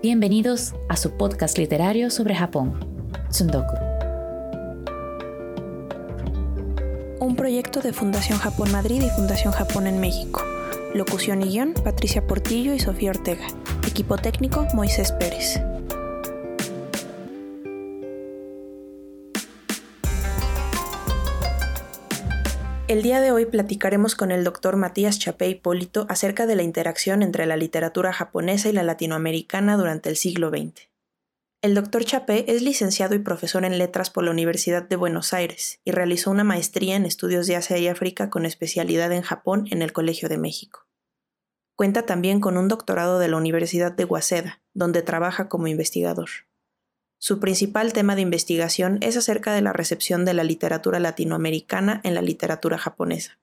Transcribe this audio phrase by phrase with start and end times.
[0.00, 2.78] Bienvenidos a su podcast literario sobre Japón,
[3.30, 3.74] Tsundoku.
[7.18, 10.44] Un proyecto de Fundación Japón Madrid y Fundación Japón en México.
[10.94, 13.48] Locución y guion, Patricia Portillo y Sofía Ortega.
[13.88, 15.60] Equipo técnico, Moisés Pérez.
[22.88, 27.22] El día de hoy platicaremos con el doctor Matías Chapé Hipólito acerca de la interacción
[27.22, 30.88] entre la literatura japonesa y la latinoamericana durante el siglo XX.
[31.60, 35.80] El doctor Chapé es licenciado y profesor en letras por la Universidad de Buenos Aires
[35.84, 39.82] y realizó una maestría en estudios de Asia y África con especialidad en Japón en
[39.82, 40.86] el Colegio de México.
[41.76, 46.30] Cuenta también con un doctorado de la Universidad de Waseda, donde trabaja como investigador.
[47.20, 52.14] Su principal tema de investigación es acerca de la recepción de la literatura latinoamericana en
[52.14, 53.38] la literatura japonesa.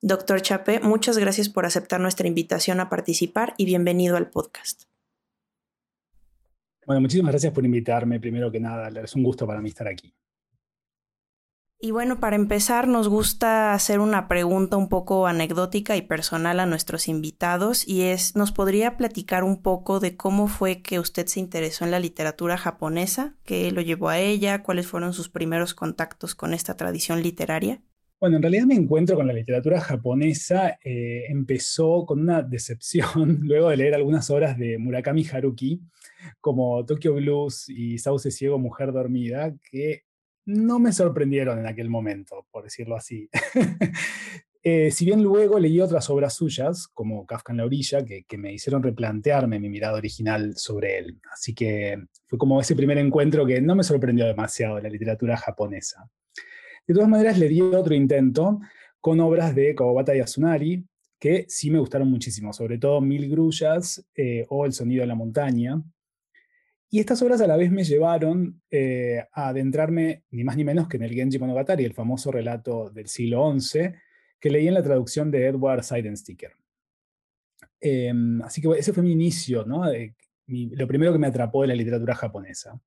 [0.00, 4.84] Doctor Chape, muchas gracias por aceptar nuestra invitación a participar y bienvenido al podcast.
[6.86, 8.88] Bueno, muchísimas gracias por invitarme, primero que nada.
[9.00, 10.12] Es un gusto para mí estar aquí.
[11.84, 16.66] Y bueno, para empezar, nos gusta hacer una pregunta un poco anecdótica y personal a
[16.66, 21.40] nuestros invitados y es, ¿nos podría platicar un poco de cómo fue que usted se
[21.40, 23.34] interesó en la literatura japonesa?
[23.44, 24.62] ¿Qué lo llevó a ella?
[24.62, 27.82] ¿Cuáles fueron sus primeros contactos con esta tradición literaria?
[28.20, 33.70] Bueno, en realidad mi encuentro con la literatura japonesa eh, empezó con una decepción luego
[33.70, 35.80] de leer algunas obras de Murakami Haruki,
[36.40, 40.04] como Tokyo Blues y Sauce Ciego, Mujer Dormida, que
[40.44, 43.28] no me sorprendieron en aquel momento, por decirlo así.
[44.64, 48.52] Eh, si bien luego leí otras obras suyas, como Kafka en la orilla, que, me
[48.52, 51.20] hicieron replantearme mi mirada original sobre él.
[51.32, 51.98] Así que
[52.28, 56.08] fue como ese primer encuentro que no me sorprendió demasiado de la literatura japonesa.
[56.86, 58.60] De todas maneras, le di otro intento
[59.00, 60.86] con obras de Kawabata Yasunari,
[61.18, 65.16] que sí me gustaron muchísimo, sobre todo Mil Grullas eh, o El Sonido de la
[65.16, 65.82] Montaña,
[66.94, 70.88] y estas obras a la vez me llevaron eh, a adentrarme ni más ni menos
[70.88, 73.94] que en el Genji Monogatari, el famoso relato del siglo XI,
[74.38, 76.52] que leí en la traducción de Edward Seidensticker.
[77.80, 79.84] Em, así que ese fue mi inicio, ¿no?
[80.46, 82.78] lo primero que me atrapó de la literatura japonesa.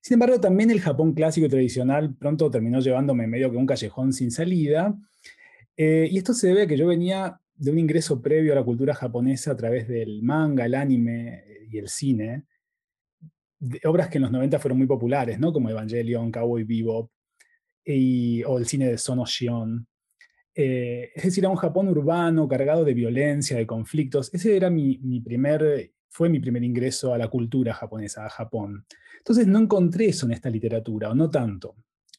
[0.00, 4.12] Sin embargo, también el Japón clásico y tradicional pronto terminó llevándome medio que un callejón
[4.12, 4.96] sin salida.
[5.76, 8.64] Eh, y esto se debe a que yo venía de un ingreso previo a la
[8.64, 12.44] cultura japonesa a través del manga, el anime y el cine,
[13.84, 15.52] obras que en los 90 fueron muy populares, ¿no?
[15.52, 17.10] Como Evangelion, Cowboy Bebop,
[17.84, 19.86] y, o el cine de Sono Shion.
[20.54, 24.32] Eh, es decir, a un Japón urbano, cargado de violencia, de conflictos.
[24.34, 28.84] Ese era mi, primer, fue mi primer ingreso a la cultura japonesa, a Japón.
[29.18, 31.76] Entonces no encontré eso en esta literatura, o no tanto.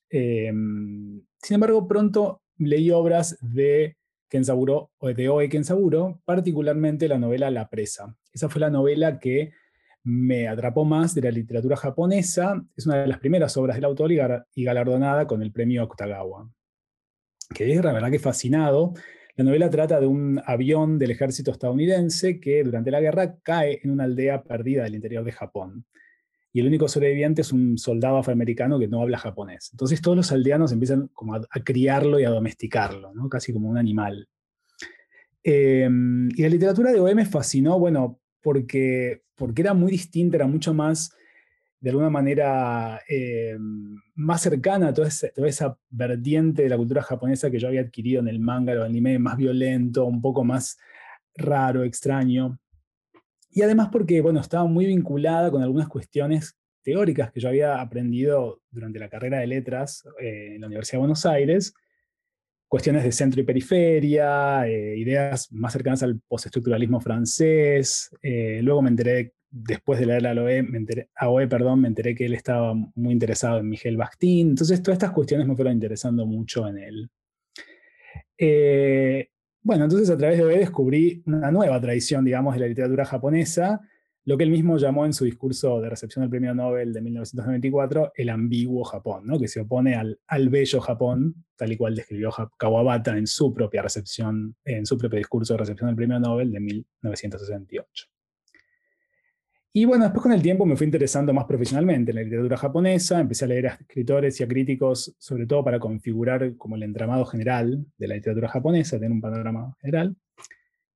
[0.10, 3.98] Em, sin embargo, pronto leí obras de
[4.30, 8.16] Kensaburo, de Oe Kensaburo, particularmente la novela La Presa.
[8.32, 9.52] Esa fue la novela que
[10.04, 12.64] me atrapó más de la literatura japonesa.
[12.76, 16.50] Es una de las primeras obras del autor y galardonada con el premio Octagawa.
[17.58, 18.94] es la verdad que fascinado.
[19.36, 23.92] La novela trata de un avión del ejército estadounidense que durante la guerra cae en
[23.92, 25.86] una aldea perdida del interior de Japón.
[26.54, 29.70] Y el único sobreviviente es un soldado afroamericano que no habla japonés.
[29.72, 33.30] Entonces todos los aldeanos empiezan como a, criarlo y a domesticarlo, ¿no?
[33.30, 34.28] casi como un animal.
[35.44, 40.48] Em, y la literatura de OE me fascinó, bueno, porque, porque era muy distinta, era
[40.48, 41.16] mucho más,
[41.80, 43.58] de alguna manera, eh,
[44.16, 48.22] más cercana a toda esa, toda vertiente de la cultura japonesa que yo había adquirido
[48.22, 50.78] en el manga o el anime, más violento, un poco más
[51.36, 52.60] raro, extraño.
[53.50, 58.62] Y además porque, bueno, estaba muy vinculada con algunas cuestiones teóricas que yo había aprendido
[58.70, 61.74] durante la carrera de letras eh, en la Universidad de Buenos Aires,
[62.72, 68.10] cuestiones de centro y periferia, eh, ideas más cercanas al postestructuralismo francés.
[68.22, 72.16] Eh, luego me enteré, después de leer a OE, me enteré, OE, perdón, me enteré
[72.16, 74.52] que él estaba muy interesado en Miguel Bakhtin.
[74.52, 77.10] Entonces, todas estas cuestiones me fueron interesando mucho en él.
[78.38, 79.28] Eh,
[79.62, 83.82] bueno, entonces a través de OE descubrí una nueva tradición, digamos, de la literatura japonesa,
[84.26, 88.14] lo que él mismo llamó en su discurso de recepción del Premio Nobel de 1994
[88.16, 89.40] el ambiguo Japón, ¿no?
[89.40, 93.82] que se opone al, al, bello Japón, tal y cual describió Kawabata en su propia
[93.82, 98.08] recepción, en su propio discurso de recepción del Premio Nobel de 1968.
[99.74, 103.22] Y bueno, después con el tiempo me fui interesando más profesionalmente en la literatura japonesa,
[103.22, 107.26] empecé a leer a escritores y a críticos, sobre todo para configurar como el entramado
[107.26, 110.18] general de la literatura japonesa, tener un panorama general.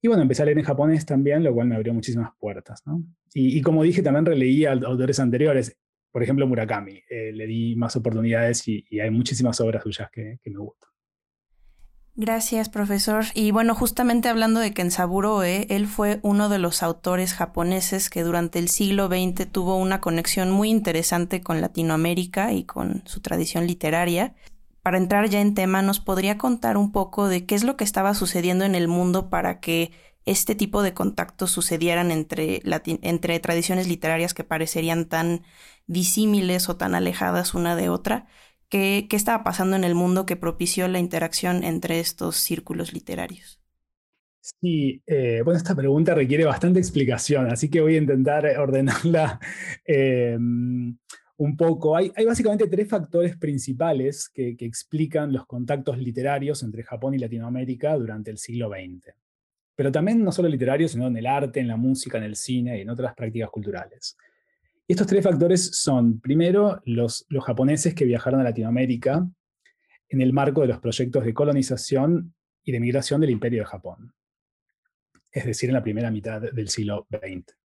[0.01, 2.81] Y bueno, empecé a leer en japonés también, lo cual me abrió muchísimas puertas.
[2.85, 3.03] ¿no?
[3.33, 5.77] Y, como dije, también releí a autores anteriores,
[6.11, 7.01] por ejemplo Murakami.
[7.09, 10.89] Eh, le di más oportunidades y, hay muchísimas obras suyas que, me gustan.
[12.17, 13.25] Gracias, profesor.
[13.33, 18.23] Y bueno, justamente hablando de Kensaburo Oe, él fue uno de los autores japoneses que
[18.23, 23.67] durante el siglo XX tuvo una conexión muy interesante con Latinoamérica y con su tradición
[23.67, 24.33] literaria.
[24.85, 27.83] Para entrar ya en tema, ¿nos podría contar un poco de qué es lo que
[27.83, 29.89] estaba sucediendo en el mundo para que
[30.25, 32.61] este tipo de contactos sucedieran entre,
[33.01, 35.41] entre tradiciones literarias que parecerían tan
[35.87, 38.27] disímiles o tan alejadas una de otra?
[38.69, 43.59] ¿Qué, estaba pasando en el mundo que propició la interacción entre estos círculos literarios?
[44.39, 49.39] Sí, eh, bueno, esta pregunta requiere bastante explicación, así que voy a intentar ordenarla
[49.85, 50.95] em,
[51.37, 51.95] un poco.
[51.95, 58.31] Hay, básicamente tres factores principales que, explican los contactos literarios entre Japón y Latinoamérica durante
[58.31, 59.13] el siglo XX.
[59.75, 62.77] Pero también no solo literarios, sino en el arte, en la música, en el cine
[62.77, 64.17] y en otras prácticas culturales.
[64.87, 69.27] Estos tres factores son, primero, los, los japoneses que viajaron a Latinoamérica
[70.07, 72.33] en el marco de los proyectos de colonización
[72.63, 74.13] y de migración del Imperio de Japón,
[75.31, 77.64] es decir, en la primera mitad del siglo XX.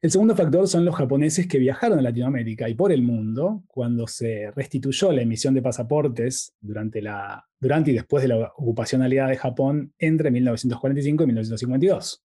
[0.00, 4.06] El segundo factor son los japoneses que viajaron a Latinoamérica y por el mundo cuando
[4.06, 9.30] se restituyó la emisión de pasaportes durante, la, durante y después de la ocupación aliada
[9.30, 12.24] de Japón entre 1945 y 1952.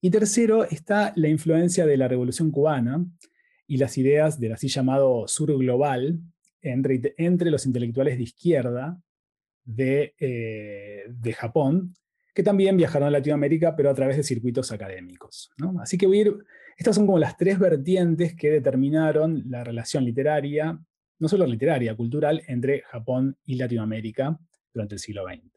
[0.00, 3.06] Y tercero está la influencia de la Revolución cubana
[3.68, 6.18] y las ideas del así llamado sur global
[6.60, 9.00] entre, entre los intelectuales de izquierda
[9.64, 11.94] de, eh, de, Japón,
[12.34, 15.50] que también viajaron a Latinoamérica, pero a través de circuitos académicos.
[15.80, 16.24] Así que voy
[16.76, 20.78] estas son como las tres vertientes que determinaron la relación literaria,
[21.18, 24.38] no solo literaria, cultural, entre Japón y Latinoamérica
[24.72, 25.52] durante el siglo XX.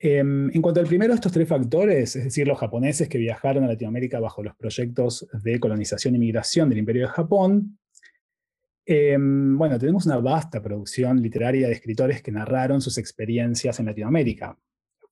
[0.00, 3.64] Em, en cuanto al primero de estos tres factores, es decir, los japoneses que viajaron
[3.64, 7.78] a Latinoamérica bajo los proyectos de colonización y migración del Imperio de Japón,
[8.86, 14.56] em, bueno, tenemos una vasta producción literaria de escritores que narraron sus experiencias en Latinoamérica,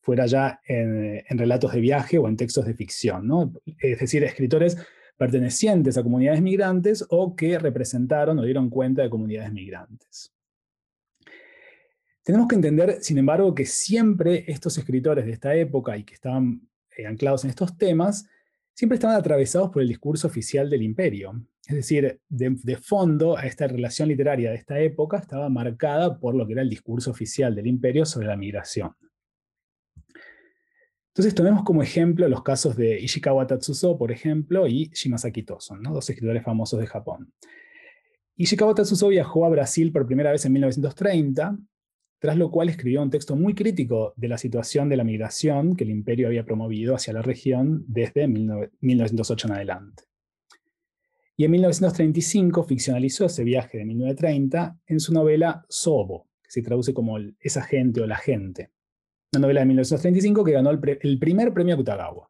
[0.07, 3.29] fuera ya en, relatos de viaje o en textos de ficción,
[3.81, 4.77] es decir, escritores
[5.19, 10.33] pertenecientes a comunidades migrantes o que representaron o dieron cuenta de comunidades migrantes.
[12.23, 16.61] Tenemos que entender, sin embargo, que siempre estos escritores de esta época y que estaban
[16.97, 18.29] eh, anclados en estos temas,
[18.75, 21.33] siempre estaban atravesados por el discurso oficial del imperio.
[21.67, 26.47] Es decir, de, fondo a esta relación literaria de esta época estaba marcada por lo
[26.47, 28.95] que era el discurso oficial del imperio sobre la migración.
[31.17, 36.11] Entonces tomemos como ejemplo los casos de Ishikawa Tatsuzo, por ejemplo, y Shimasaki Toson, dos
[36.11, 37.33] escritores famosos de Japón.
[38.37, 41.57] Ishikawa Tatsuzo viajó a Brasil por primera vez en 1930
[42.19, 45.85] tras lo cual escribió un texto muy crítico de la situación de la migración que
[45.85, 50.03] el imperio había promovido hacia la región desde 1908 en adelante.
[51.35, 56.93] Y en 1935 ficcionalizó ese viaje de 1930 en su novela Sobo, que se traduce
[56.93, 58.71] como Esa gente o la gente,
[59.37, 62.29] una novela de 1935 que ganó el, primer premio Kutagawa.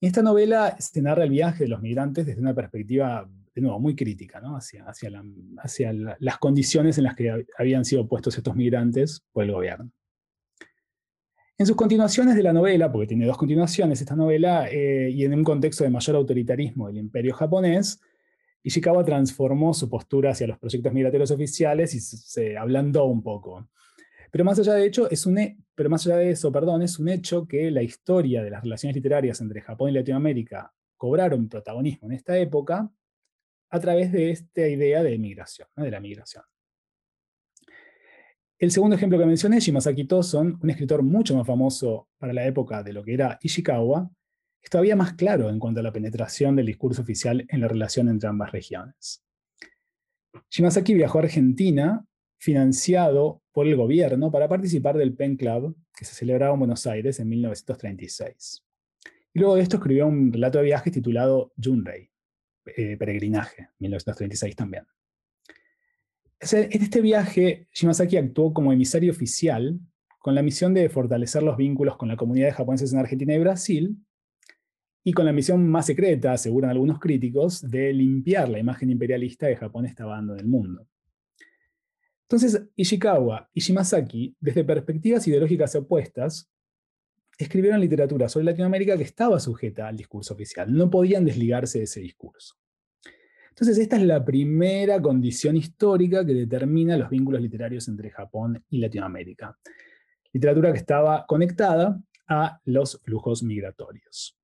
[0.00, 3.96] Esta novela se narra el viaje de los migrantes desde una perspectiva de nuevo, muy
[3.96, 9.52] crítica hacia, hacia, las condiciones en las que habían sido puestos estos migrantes por el
[9.52, 9.90] gobierno.
[11.58, 15.34] En sus continuaciones de la novela, porque tiene dos continuaciones esta novela, eh, y en
[15.34, 18.00] un contexto de mayor autoritarismo del imperio japonés,
[18.62, 23.68] Ishikawa transformó su postura hacia los proyectos migratorios oficiales y se ablandó un poco.
[24.30, 25.38] Pero más allá de, hecho, es un,
[25.74, 28.96] pero más allá de eso, perdón, es un hecho que la historia de las relaciones
[28.96, 32.90] literarias entre Japón y Latinoamérica cobraron protagonismo en esta época
[33.70, 36.44] a través de esta idea de migración, de la migración.
[38.58, 42.82] El segundo ejemplo que mencioné, Shimasaki Toson, un escritor mucho más famoso para la época
[42.82, 44.10] de lo que era Ishikawa,
[44.60, 48.08] es todavía más claro en cuanto a la penetración del discurso oficial en la relación
[48.08, 49.24] entre ambas regiones.
[50.50, 52.04] Shimasaki viajó a Argentina
[52.40, 57.18] financiado por el gobierno para participar del Pen Club que se celebraba en Buenos Aires
[57.18, 58.64] en 1936.
[59.34, 62.08] Y luego de esto escribió un relato de viajes titulado Junrei,
[62.66, 64.84] eh, peregrinaje, 1936 también.
[66.38, 69.80] En este viaje, Shimasaki actuó como emisario oficial
[70.20, 73.40] con la misión de fortalecer los vínculos con la comunidad de japoneses en Argentina y
[73.40, 73.96] Brasil,
[75.02, 79.56] y con la misión más secreta, aseguran algunos críticos, de limpiar la imagen imperialista que
[79.56, 80.86] Japón estaba dando en el mundo.
[82.30, 86.50] Entonces, Ishikawa y Shimasaki, desde perspectivas ideológicas opuestas,
[87.38, 92.00] escribieron literatura sobre Latinoamérica que estaba sujeta al discurso oficial, no podían desligarse de ese
[92.00, 92.56] discurso.
[93.48, 98.78] Entonces, esta es la primera condición histórica que determina los vínculos literarios entre Japón y
[98.78, 99.58] Latinoamérica.
[100.32, 104.37] Literatura que estaba conectada a los flujos migratorios.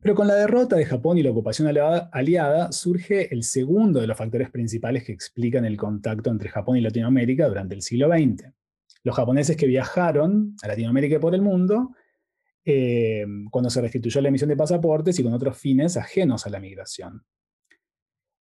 [0.00, 1.68] Pero con la derrota de Japón y la ocupación
[2.12, 6.80] aliada surge el segundo de los factores principales que explican el contacto entre Japón y
[6.80, 8.52] Latinoamérica durante el siglo XX.
[9.02, 11.94] Los japoneses que viajaron a Latinoamérica y por el mundo
[12.64, 16.60] eh, cuando se restituyó la emisión de pasaportes y con otros fines ajenos a la
[16.60, 17.24] migración.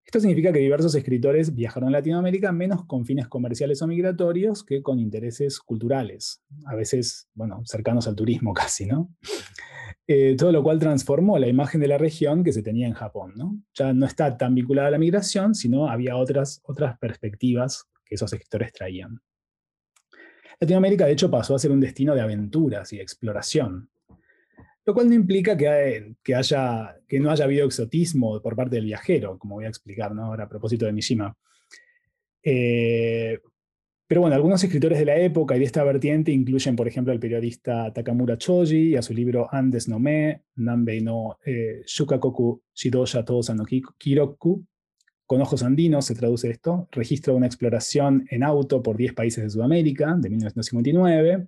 [0.08, 4.82] Esto significa que diversos escritores viajaron a Latinoamérica menos con fines comerciales o migratorios que
[4.82, 9.14] con intereses culturales, a veces, bueno, cercanos al turismo casi, ¿no?
[10.10, 13.34] Eh, todo lo cual transformó la imagen de la región que se tenía en Japón,
[13.36, 13.62] ¿no?
[13.74, 18.32] Ya no está tan vinculada a la migración, sino había otras, otras perspectivas que esos
[18.32, 19.20] escritores traían.
[20.62, 23.90] Latinoamérica, de hecho, pasó a ser un destino de aventuras y de exploración,
[24.86, 28.86] lo cual no implica que, que, haya, que no haya habido exotismo por parte del
[28.86, 30.24] viajero, como voy a explicar ¿no?
[30.24, 31.36] ahora a propósito de Mishima.
[32.42, 33.40] Eh,
[34.08, 37.20] pero bueno, algunos escritores de la época y de esta vertiente incluyen, por ejemplo, al
[37.20, 43.26] periodista Takamura Choji y a su libro Andes no Me, Nanbei no eh, Shukakoku Shidosha
[43.26, 44.66] Tosa no Kiroku,
[45.26, 49.44] con ojos andinos se traduce esto, registro de una exploración en auto por 10 países
[49.44, 51.48] de Sudamérica, de 1959,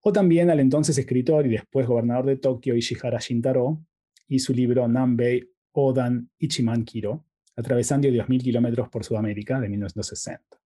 [0.00, 3.80] o también al entonces escritor y después gobernador de Tokio Ishihara Shintaro
[4.26, 10.57] y su libro Nanbei Odan Ichiman Kiro, atravesando 10.000 kilómetros por Sudamérica de 1960.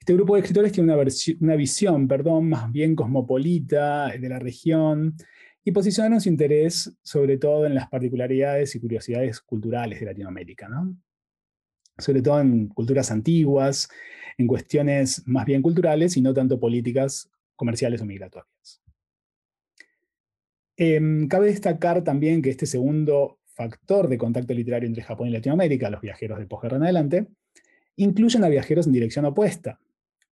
[0.00, 1.02] Este grupo de escritores tiene una,
[1.40, 5.14] una visión perdón, más bien cosmopolita de la región
[5.62, 10.96] y posicionaron su interés sobre todo en las particularidades y curiosidades culturales de Latinoamérica, ¿no?
[11.98, 13.90] sobre todo en culturas antiguas,
[14.38, 18.82] en cuestiones más bien culturales y no tanto políticas comerciales o migratorias.
[20.76, 25.90] Em, cabe destacar también que este segundo factor de contacto literario entre Japón y Latinoamérica,
[25.90, 27.26] los viajeros de posguerra en adelante,
[27.96, 29.78] incluyen a viajeros en dirección opuesta.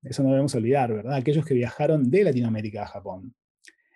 [0.03, 1.15] Eso no debemos olvidar, ¿verdad?
[1.15, 3.35] Aquellos que viajaron de Latinoamérica a Japón.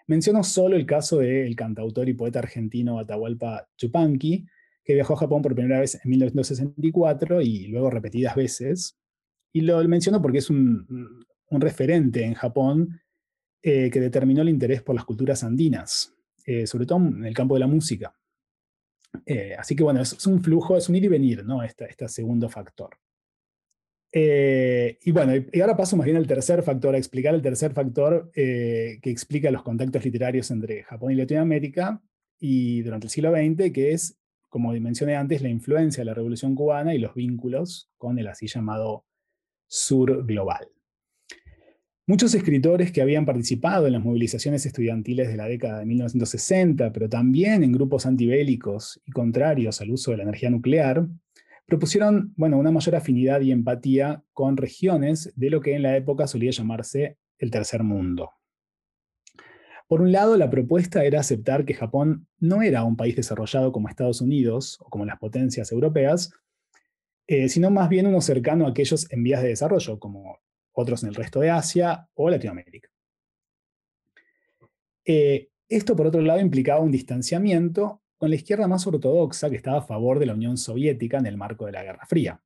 [0.07, 4.47] Menciono solo el caso del cantautor y poeta argentino Atahualpa Chupanqui,
[4.85, 8.99] que viajó a Japón por primera vez en 1964 y luego repetidas veces.
[9.53, 13.01] Y lo menciono porque es un, referente en Japón
[13.63, 16.15] eh, que determinó el interés por las culturas andinas,
[16.47, 18.15] eh, sobre todo en el campo de la música.
[19.27, 21.63] Eh, así que bueno, es, un flujo, es un ir y venir, ¿no?
[21.63, 22.97] Este segundo factor.
[24.15, 28.31] Y bueno, y ahora paso más bien al tercer factor, a explicar el tercer factor
[28.33, 32.03] que explica los contactos literarios entre Japón y Latinoamérica
[32.39, 36.55] y durante el siglo XX, que es, como mencioné antes, la influencia de la Revolución
[36.55, 39.07] Cubana y los vínculos con el así llamado
[39.67, 40.69] sur global.
[42.05, 47.09] Muchos escritores que habían participado en las movilizaciones estudiantiles de la década de 1960, pero
[47.09, 51.07] también en grupos antibélicos y contrarios al uso de la energía nuclear,
[51.73, 56.27] propusieron bueno, una mayor afinidad y empatía con regiones de lo que en la época
[56.27, 58.31] solía llamarse el tercer mundo.
[59.89, 63.89] Por un lado, la propuesta era aceptar que Japón no era un país desarrollado como
[63.89, 66.31] Estados Unidos o como las potencias europeas,
[67.27, 70.41] eh, sino más bien uno cercano a aquellos en vías de desarrollo, como
[70.73, 72.91] otros en el resto de Asia o Latinoamérica.
[75.07, 79.79] Eh, esto, por otro lado, implicaba un distanciamiento con la izquierda más ortodoxa que estaba
[79.79, 82.41] a favor de la Unión Soviética en el marco de la Guerra Fría.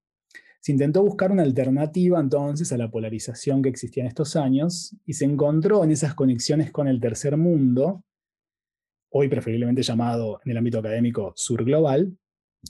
[0.59, 5.12] Se intentó buscar una alternativa entonces a la polarización que existía en estos años y
[5.12, 8.02] se encontró en esas conexiones con el tercer mundo,
[9.11, 12.16] hoy preferiblemente llamado en el ámbito académico sur global,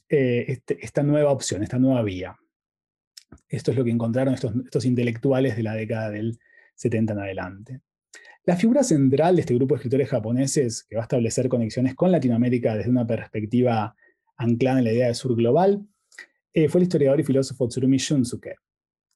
[0.09, 2.37] eh, este, esta nueva opción, esta nueva vía.
[3.49, 6.41] Esto es lo que encontraron estos, intelectuales de la década del
[6.75, 7.81] 70 en adelante.
[8.47, 12.13] La figura central de este grupo de escritores japoneses, que va a establecer conexiones con
[12.13, 13.97] Latinoamérica desde una perspectiva
[14.37, 15.85] anclada en la idea de sur global,
[16.55, 18.55] eh, fue el historiador y filósofo Tsurumi Shunsuke,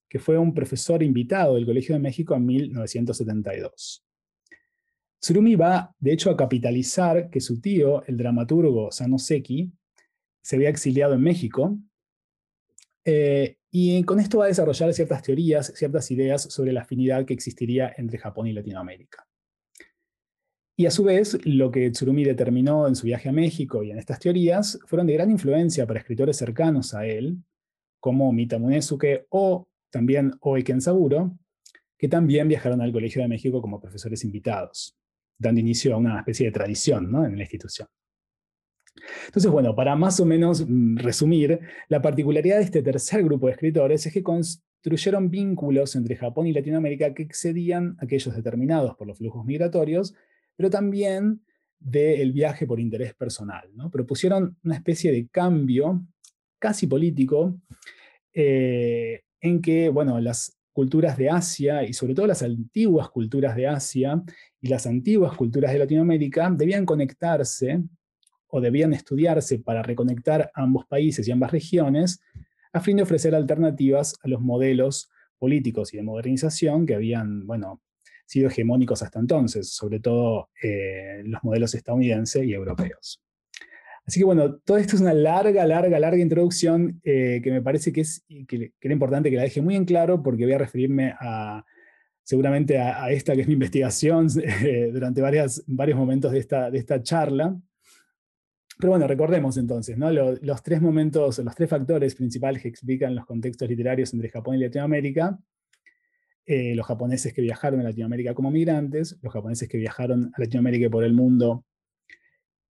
[0.08, 4.04] que fue un profesor invitado del Colegio de México en 1972.
[5.20, 9.72] Tsurumi va, de hecho, a capitalizar que su tío, el dramaturgo Sanoseki,
[10.42, 11.78] se había exiliado en México
[13.04, 17.34] eh, y con esto va a desarrollar ciertas teorías, ciertas ideas sobre la afinidad que
[17.34, 19.26] existiría entre Japón y Latinoamérica.
[20.76, 23.98] Y a su vez, lo que Tsurumi determinó en su viaje a México y en
[23.98, 27.36] estas teorías fueron de gran influencia para escritores cercanos a él,
[28.00, 31.36] como Mita Munesuke o también Oe Kensaburo,
[31.98, 34.96] que también viajaron al Colegio de México como profesores invitados,
[35.38, 37.86] dando inicio a una especie de tradición en la institución.
[39.26, 43.52] Entonces, bueno, para más o menos mm, resumir, la particularidad de este tercer grupo de
[43.52, 49.18] escritores es que construyeron vínculos entre Japón y Latinoamérica que excedían aquellos determinados por los
[49.18, 50.14] flujos migratorios,
[50.56, 51.42] pero también
[51.78, 53.70] del viaje por interés personal.
[53.74, 53.90] ¿no?
[53.90, 56.02] Propusieron una especie de cambio
[56.58, 57.58] casi político
[58.32, 63.66] eh, en que, bueno, las culturas de Asia y sobre todo las antiguas culturas de
[63.66, 64.22] Asia
[64.60, 67.82] y las antiguas culturas de Latinoamérica debían conectarse
[68.50, 72.20] o debían estudiarse para reconectar ambos países y ambas regiones,
[72.72, 77.80] a fin de ofrecer alternativas a los modelos políticos y de modernización que habían, bueno,
[78.26, 83.20] sido hegemónicos hasta entonces, sobre todo eh, los modelos estadounidenses y europeos.
[84.06, 87.92] Así que bueno, todo esto es una larga, larga, larga introducción eh, que me parece
[87.92, 91.14] que, es, que, era importante que la deje muy en claro porque voy a referirme
[91.20, 91.64] a,
[92.22, 95.62] seguramente a, esta que es mi investigación eh, durante varios
[95.96, 97.56] momentos de esta, de esta charla.
[98.80, 103.68] Pero bueno, recordemos entonces, los tres momentos, los tres factores principales que explican los contextos
[103.68, 105.38] literarios entre Japón y Latinoamérica.
[106.46, 110.86] Eh, los japoneses que viajaron a Latinoamérica como migrantes, los japoneses que viajaron a Latinoamérica
[110.86, 111.64] y por el mundo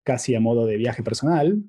[0.03, 1.63] casi a modo de viaje personal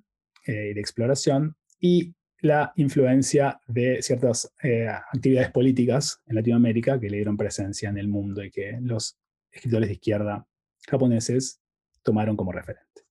[0.47, 7.09] eh, y de exploración, y la influencia de ciertas eh, actividades políticas en Latinoamérica que
[7.09, 9.17] le dieron presencia en el mundo y que los
[9.51, 10.47] escritores de izquierda
[10.89, 11.61] japoneses
[12.03, 13.02] tomaron como referente.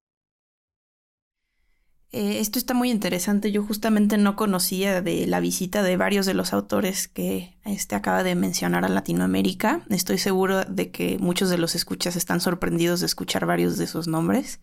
[2.14, 3.52] Eh, esto está muy interesante.
[3.52, 8.24] Yo justamente no conocía de la visita de varios de los autores que este acaba
[8.24, 9.84] de mencionar a Latinoamérica.
[9.90, 14.08] Estoy seguro de que muchos de los escuchas están sorprendidos de escuchar varios de esos
[14.08, 14.60] nombres.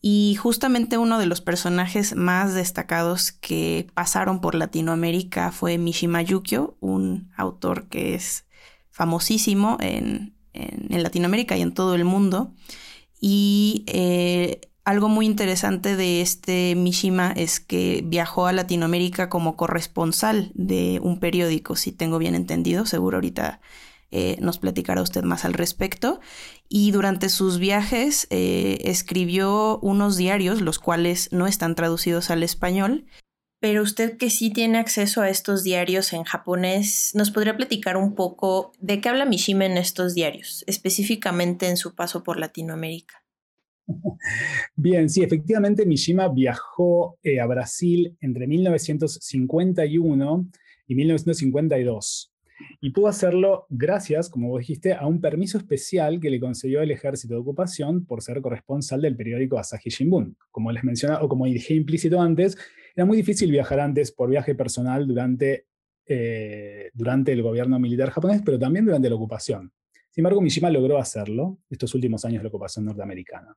[0.00, 6.76] Y justamente uno de los personajes más destacados que pasaron por Latinoamérica fue Mishima Yukio,
[6.80, 8.44] un autor que es
[8.90, 12.52] famosísimo en, en, Latinoamérica y en todo el mundo.
[13.18, 20.52] Y eh, algo muy interesante de este Mishima es que viajó a Latinoamérica como corresponsal
[20.54, 23.60] de un periódico, si tengo bien entendido, seguro ahorita
[24.10, 26.20] eh, nos platicará usted más al respecto.
[26.68, 33.06] Y durante sus viajes eh, escribió unos diarios, los cuales no están traducidos al español.
[33.60, 38.14] Pero usted que sí tiene acceso a estos diarios en japonés, ¿nos podría platicar un
[38.14, 43.23] poco de qué habla Mishima en estos diarios, específicamente en su paso por Latinoamérica?
[44.76, 50.46] Bien, sí, efectivamente Mishima viajó eh, a Brasil entre 1951
[50.86, 52.34] y 1952.
[52.80, 56.90] Y pudo hacerlo gracias, como vos dijiste, a un permiso especial que le concedió el
[56.90, 60.36] ejército de ocupación por ser corresponsal del periódico Asahi Shimbun.
[60.50, 62.56] Como les mencionaba, o como dije implícito antes,
[62.94, 65.66] era muy difícil viajar antes por viaje personal durante,
[66.06, 69.72] eh, durante el gobierno militar japonés, pero también durante la ocupación.
[70.10, 73.56] Sin embargo, Mishima logró hacerlo estos últimos años de la ocupación norteamericana.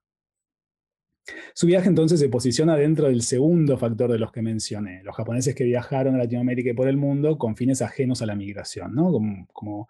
[1.54, 5.56] Su viaje entonces se posiciona dentro del segundo factor de los que mencioné, los japoneses
[5.56, 9.12] que viajaron a Latinoamérica y por el mundo con fines ajenos a la migración, ¿no?
[9.52, 9.90] como,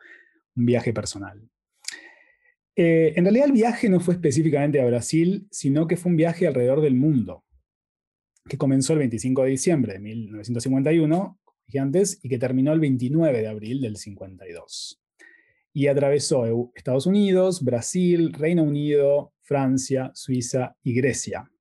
[0.55, 1.39] un viaje personal.
[2.75, 6.47] Eh, en realidad el viaje no fue específicamente a Brasil, sino que fue un viaje
[6.47, 7.43] alrededor del mundo,
[8.49, 11.39] que comenzó el 25 de diciembre de 1951,
[11.79, 14.99] antes, y que terminó el 29 de abril del 52
[15.77, 21.51] y atravesó Estados Unidos, Brasil, Reino Unido, Francia, Suiza y Grecia.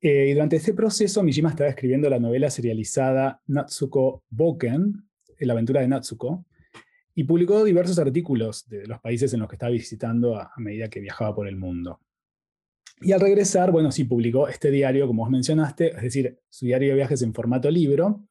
[0.00, 4.94] Eh, y durante este proceso, Mishima estaba escribiendo la novela serializada Natsuko Boken,
[5.38, 6.44] La aventura de Natsuko,
[7.14, 10.98] y publicó diversos artículos de los países en los que estaba visitando a, medida que
[10.98, 12.00] viajaba por el mundo.
[13.00, 16.88] Y al regresar, bueno, sí, publicó este diario, como vos mencionaste, es decir, su diario
[16.88, 18.27] de viajes en formato libro,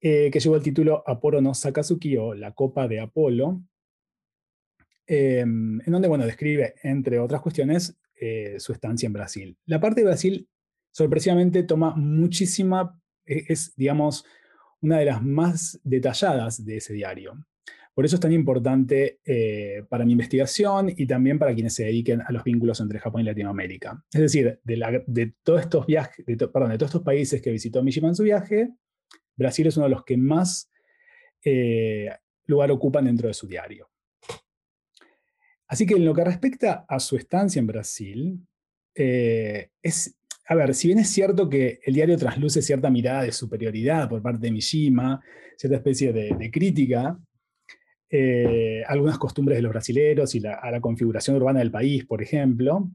[0.00, 3.62] eh, que llevó el título Aporo no Sakazuki o La Copa de Apolo,
[5.06, 9.56] em, en donde, bueno, describe, entre otras cuestiones, eh, su estancia en Brasil.
[9.66, 10.48] La parte de Brasil,
[10.90, 14.24] sorpresivamente, toma muchísima, e, es, digamos,
[14.80, 17.34] una de las más detalladas de ese diario.
[17.96, 22.20] Por eso es tan importante eh, para mi investigación y también para quienes se dediquen
[22.20, 24.04] a los vínculos entre Japón y Latinoamérica.
[24.12, 28.14] Es decir, de, todos estos viajes, perdón, de todos estos países que visitó Mishima en
[28.14, 28.68] su viaje,
[29.36, 30.70] Brasil es uno de los que más
[31.44, 32.10] eh,
[32.46, 33.90] lugar ocupan dentro de su diario.
[35.68, 38.46] Así que en lo que respecta a su estancia en Brasil,
[38.94, 40.16] eh, es,
[40.48, 44.22] a ver, si bien es cierto que el diario trasluce cierta mirada de superioridad por
[44.22, 45.20] parte de Mishima,
[45.56, 47.18] cierta especie de, crítica,
[48.08, 52.90] eh, algunas costumbres de los brasileros y a la configuración urbana del país, por ejemplo,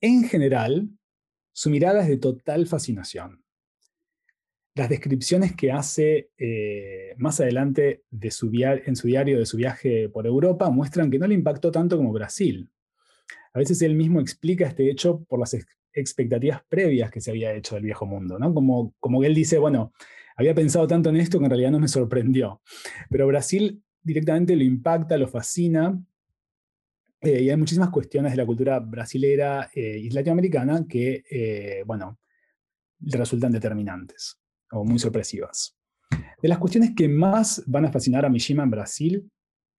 [0.00, 0.88] en general,
[1.52, 3.41] su mirada es de total fascinación
[4.74, 10.08] las descripciones que hace eh, más adelante de su en su diario de su viaje
[10.08, 12.70] por Europa muestran que no le impactó tanto como Brasil.
[13.52, 15.54] A veces él mismo explica este hecho por las
[15.92, 18.54] expectativas previas que se había hecho del viejo mundo, ¿no?
[18.54, 19.92] Como, como él dice, bueno,
[20.36, 22.62] había pensado tanto en esto que en realidad no me sorprendió.
[23.10, 26.02] Pero Brasil directamente lo impacta, lo fascina,
[27.20, 32.18] eh, y hay muchísimas cuestiones de la cultura brasilera eh, y latinoamericana que, bueno,
[33.00, 34.41] resultan determinantes
[34.72, 35.76] o muy sorpresivas.
[36.42, 39.30] De las cuestiones que más van a fascinar a Mishima en Brasil,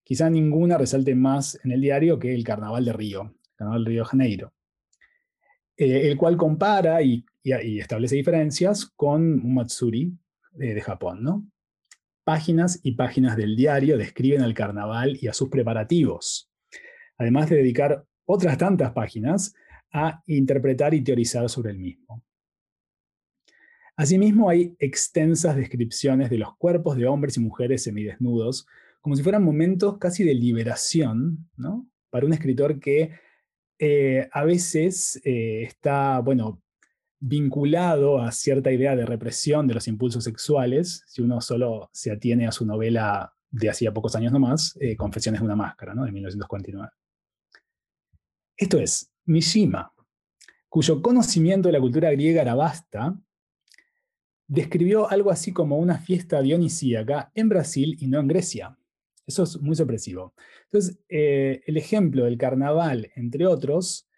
[0.04, 3.90] quizá ninguna resalte más en el diario que el Carnaval de Río, el Carnaval de
[3.90, 4.54] Río de Janeiro.
[5.76, 10.18] eh, el cual compara y, establece diferencias con un Matsuri
[10.54, 11.24] de, de Japón.
[11.24, 11.46] ¿no?
[12.24, 16.50] Páginas y páginas del diario describen al carnaval y a sus preparativos,
[17.18, 19.54] además de dedicar otras tantas páginas
[19.92, 22.24] a interpretar y teorizar sobre el mismo.
[23.96, 28.66] Asimismo, hay extensas descripciones de los cuerpos de hombres y mujeres semidesnudos,
[29.02, 31.88] como si fueran momentos casi de liberación, ¿no?
[32.10, 33.12] Para un escritor que
[33.78, 36.62] eh, a veces eh, está, bueno,
[37.20, 42.48] vinculado a cierta idea de represión de los impulsos sexuales, si uno solo se atiene
[42.48, 46.04] a su novela de hacía pocos años nomás, eh, Confesiones de una máscara, ¿no?
[46.06, 46.92] de 1949.
[48.58, 49.94] Esto es, Mishima,
[50.68, 53.16] cuyo conocimiento de la cultura griega era vasta,
[54.48, 58.78] describió algo así como una fiesta dionisíaca en Brasil y no en Grecia.
[59.26, 60.34] Eso es muy sorpresivo.
[60.66, 64.10] Entonces, eh, el ejemplo del carnaval, entre otros,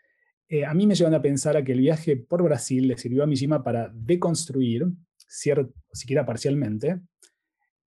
[0.47, 3.27] eh, a mí me llevan a pensar que el viaje por Brasil le sirvió a
[3.27, 4.87] Mishima para deconstruir,
[5.27, 7.01] siquiera parcialmente,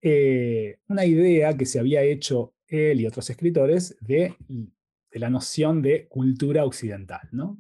[0.01, 5.83] eh, una idea que se había hecho él y otros escritores de, de la noción
[5.83, 7.29] de cultura occidental.
[7.33, 7.59] ¿no?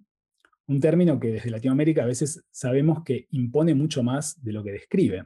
[0.68, 4.72] Un término que desde Latinoamérica a veces sabemos que impone mucho más de lo que
[4.72, 5.24] describe.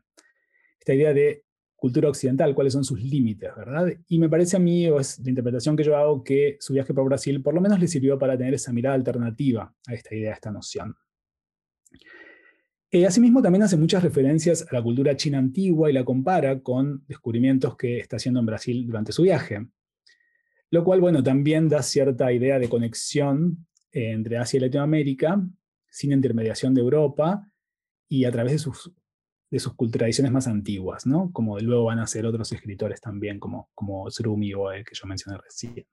[0.78, 3.92] Esta idea de cultura occidental, cuáles son sus límites, ¿verdad?
[4.06, 6.94] Y me parece a mí, o es la interpretación que yo hago, que su viaje
[6.94, 10.30] por Brasil por lo menos le sirvió para tener esa mirada alternativa a esta idea,
[10.30, 10.94] a esta noción.
[12.92, 17.04] Eh, asimismo, también hace muchas referencias a la cultura china antigua y la compara con
[17.08, 19.66] descubrimientos que está haciendo en Brasil durante su viaje.
[20.70, 25.40] Lo cual, bueno, también da cierta idea de conexión entre Asia y Latinoamérica,
[25.90, 27.46] sin intermediación de Europa
[28.08, 28.92] y a través de sus,
[29.50, 31.30] de sus tradiciones más antiguas, ¿no?
[31.32, 35.38] como luego van a ser otros escritores también, como, como o el que yo mencioné
[35.38, 35.86] recién.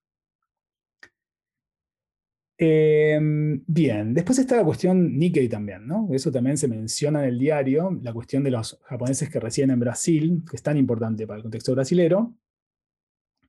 [2.61, 6.09] Em, bien, después está la cuestión Nikkei también, ¿no?
[6.11, 9.79] Eso también se menciona en el diario, la cuestión de los japoneses que residen en
[9.79, 12.35] Brasil, que es tan importante para el contexto brasilero.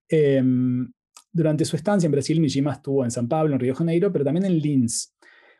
[0.08, 0.92] Em,
[1.32, 4.46] durante su estancia en Brasil, Mishima estuvo en San Pablo, en Río Janeiro, pero también
[4.46, 5.14] en Linz,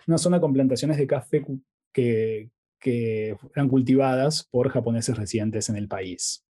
[0.06, 1.44] una zona con plantaciones de café
[1.92, 2.50] que,
[2.82, 6.46] eran cultivadas por japoneses residentes en el país.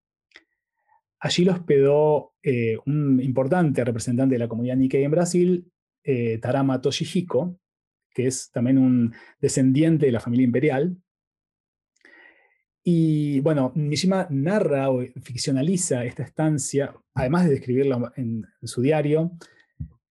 [1.19, 5.71] Allí lo hospedó eh, un importante representante de la comunidad Nikkei en Brasil,
[6.03, 7.59] eh, Tarama Toshihiko,
[8.13, 10.95] que es también un descendiente de la familia imperial,
[12.91, 19.31] y bueno, Mishima narra o ficcionaliza esta estancia, además de describirla en, su diario,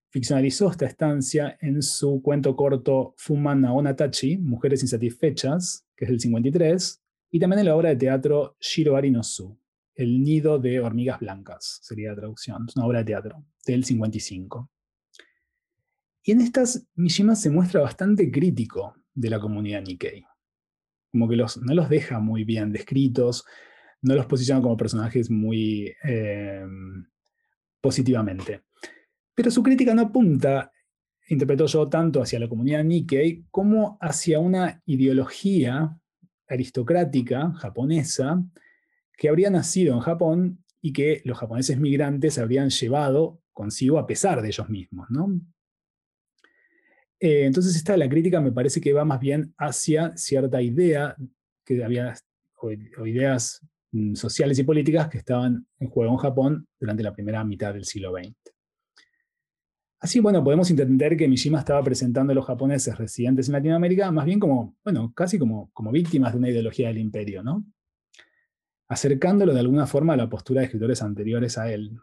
[0.09, 7.03] ficcionalizó esta estancia en su cuento corto Fuman Naonatachi, Mujeres Insatisfechas, que es del 53,
[7.31, 9.59] y también en la obra de teatro Shiroari no Su,
[9.93, 14.71] El nido de hormigas blancas, sería la traducción, es una obra de teatro, del 55.
[16.23, 20.28] Y en estas, Mishima se muestra bastante crítico de la comunidad Nikkei
[21.11, 23.45] como que los, no los deja muy bien descritos,
[24.01, 27.05] no los posiciona como personajes muy em,
[27.81, 28.61] positivamente.
[29.35, 30.71] Pero su crítica no apunta,
[31.29, 35.97] interpreto yo, tanto hacia la comunidad Nikkei como hacia una ideología
[36.47, 38.43] aristocrática japonesa
[39.15, 44.41] que habría nacido en Japón y que los japoneses migrantes habrían llevado consigo a pesar
[44.41, 45.07] de ellos mismos.
[45.09, 45.39] ¿no?
[47.19, 51.15] Eh, entonces esta la crítica me parece que va más bien hacia cierta idea
[51.65, 52.13] que había,
[52.55, 52.71] o,
[53.05, 57.73] ideas mm, sociales y políticas que estaban en juego en Japón durante la primera mitad
[57.73, 58.33] del siglo XX.
[60.01, 64.25] Así, bueno, podemos entender que Mishima estaba presentando a los japoneses residentes en Latinoamérica más
[64.25, 67.65] bien como, bueno, casi como, como víctimas de una ideología del imperio, ¿no?
[68.87, 71.99] Acercándolo de alguna forma a la postura de escritores anteriores a él,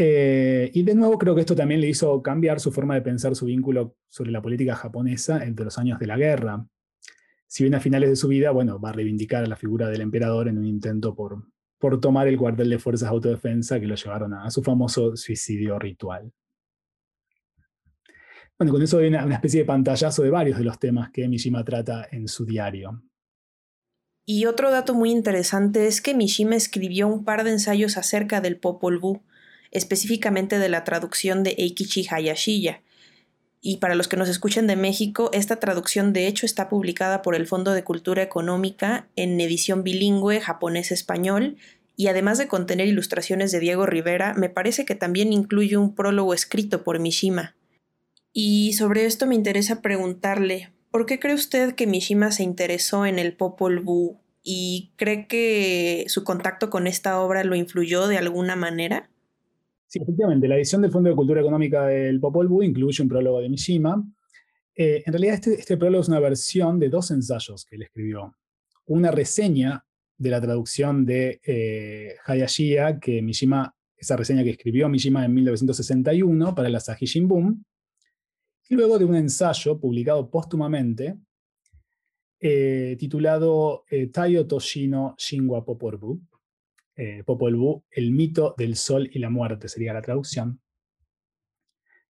[0.00, 3.34] eh, y de nuevo creo que esto también le hizo cambiar su forma de pensar
[3.34, 6.64] su vínculo sobre la política japonesa entre los años de la guerra.
[7.48, 10.00] Si bien a finales de su vida, bueno, va a reivindicar a la figura del
[10.00, 11.42] emperador en un intento por,
[11.78, 15.80] por tomar el cuartel de fuerzas de autodefensa que lo llevaron a, su famoso suicidio
[15.80, 16.32] ritual.
[18.56, 21.26] Bueno, con eso hay una, una especie de pantallazo de varios de los temas que
[21.26, 23.02] Mishima trata en su diario.
[24.24, 28.60] Y otro dato muy interesante es que Mishima escribió un par de ensayos acerca del
[28.60, 29.22] Popol Vuh,
[29.70, 32.82] específicamente de la traducción de Eikichi Hayashiya.
[33.60, 37.34] Y para los que nos escuchan de México, esta traducción de hecho está publicada por
[37.34, 41.56] el Fondo de Cultura Económica en edición bilingüe japonés-español
[41.96, 46.32] y además de contener ilustraciones de Diego Rivera, me parece que también incluye un prólogo
[46.32, 47.56] escrito por Mishima.
[48.32, 53.18] Y sobre esto me interesa preguntarle, ¿por qué cree usted que Mishima se interesó en
[53.18, 58.54] el Popol Vuh y cree que su contacto con esta obra lo influyó de alguna
[58.54, 59.10] manera?
[59.88, 63.40] Sí, efectivamente, la edición del Fondo de Cultura Económica del Popol Vuh incluye un prólogo
[63.40, 64.04] de Mishima.
[64.76, 68.34] Eh, en realidad este, este prólogo es una versión de dos ensayos que él escribió.
[68.84, 69.82] Una reseña
[70.18, 76.54] de la traducción de eh, Hayashiya, que Mishima, esa reseña que escribió Mishima en 1961
[76.54, 77.64] para la Sahi Shimbun,
[78.68, 81.16] y luego de un ensayo publicado póstumamente
[82.40, 86.20] eh, titulado eh, Tayo Toshino Shingwa Poporbu,
[86.98, 90.60] eh, Popol Vuh, el mito del sol y la muerte sería la traducción.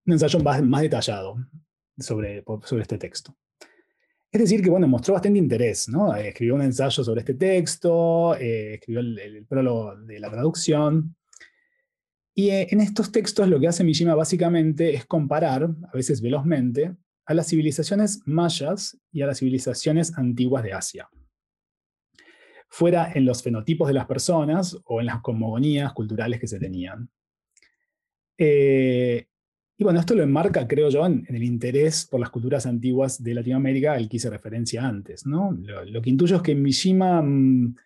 [0.07, 1.37] Un ensayo más, detallado
[1.99, 3.37] sobre, sobre este texto.
[4.33, 6.17] Es decir, que bueno, mostró bastante interés, ¿no?
[6.17, 11.15] Escribió un ensayo sobre este texto, escribió el, prólogo de la traducción.
[12.35, 16.97] Y en estos textos lo que hace Mishima básicamente es comparar, a veces velozmente,
[17.27, 21.11] a las civilizaciones mayas y a las civilizaciones antiguas de Asia.
[22.69, 27.09] Fuera en los fenotipos de las personas o en las cosmogonías culturales que se tenían.
[28.37, 29.27] Eh,
[29.81, 33.35] y bueno, esto lo enmarca, creo yo, en, el interés por las culturas antiguas de
[33.35, 35.25] Latinoamérica al que hice referencia antes.
[35.25, 35.53] ¿no?
[35.53, 37.77] Lo, que intuyo es que Mishima, mm,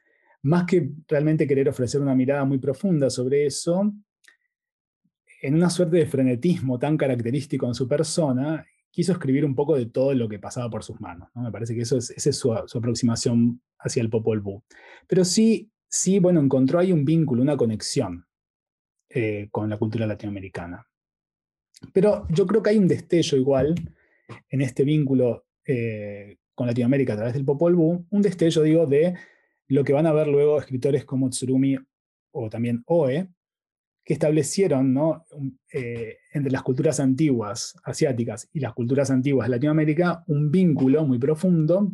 [0.42, 3.92] más que realmente querer ofrecer una mirada muy profunda sobre eso,
[5.42, 9.86] en una suerte de frenetismo tan característico en su persona, quiso escribir un poco de
[9.86, 11.28] todo lo que pasaba por sus manos.
[11.34, 11.42] ¿no?
[11.42, 14.62] Me parece que eso es, esa es su, aproximación hacia el Popol Vuh.
[15.08, 18.26] Pero sí, sí, bueno, encontró ahí un vínculo, una conexión
[19.08, 20.86] eh, con la cultura latinoamericana.
[21.92, 23.74] Pero yo creo que hay un destello igual
[24.48, 29.14] en este vínculo eh, con Latinoamérica a través del Popol Vuh, un destello, digo, de
[29.68, 31.78] lo que van a ver luego escritores como Tsurumi
[32.32, 33.28] o también Oe,
[34.04, 34.96] que establecieron.
[35.72, 41.18] Eh, entre las culturas antiguas asiáticas y las culturas antiguas de Latinoamérica un vínculo muy
[41.18, 41.92] profundo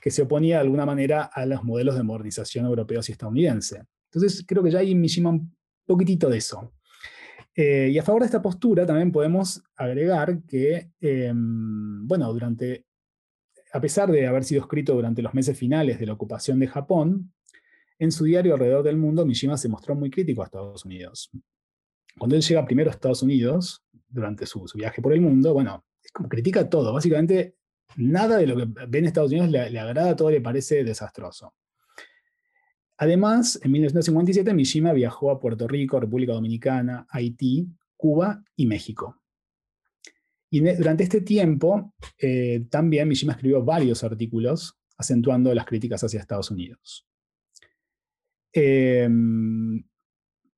[0.00, 3.82] que se oponía de alguna manera a los modelos de modernización europeos y estadounidense.
[4.10, 5.54] Entonces creo que ya hay Mishima un
[5.86, 6.72] poquitito de eso.
[7.54, 12.84] Eh, y a favor de esta postura también podemos agregar que, em, bueno, durante,
[13.72, 17.32] a pesar de haber sido escrito durante los meses finales de la ocupación de Japón,
[17.98, 21.30] en su diario alrededor del mundo, Mishima se mostró muy crítico a Estados Unidos.
[22.18, 25.84] Cuando él llega primero a Estados Unidos, durante su, viaje por el mundo, bueno,
[26.28, 26.92] critica todo.
[26.92, 27.56] Básicamente,
[27.96, 31.54] nada de lo que ve en Estados Unidos le, agrada, todo le parece desastroso.
[32.98, 39.20] Además, en 1957 Mishima viajó a Puerto Rico, República Dominicana, Haití, Cuba y México.
[40.48, 46.50] Y durante este tiempo, eh, también Mishima escribió varios artículos acentuando las críticas hacia Estados
[46.50, 47.06] Unidos.
[48.58, 49.84] Em,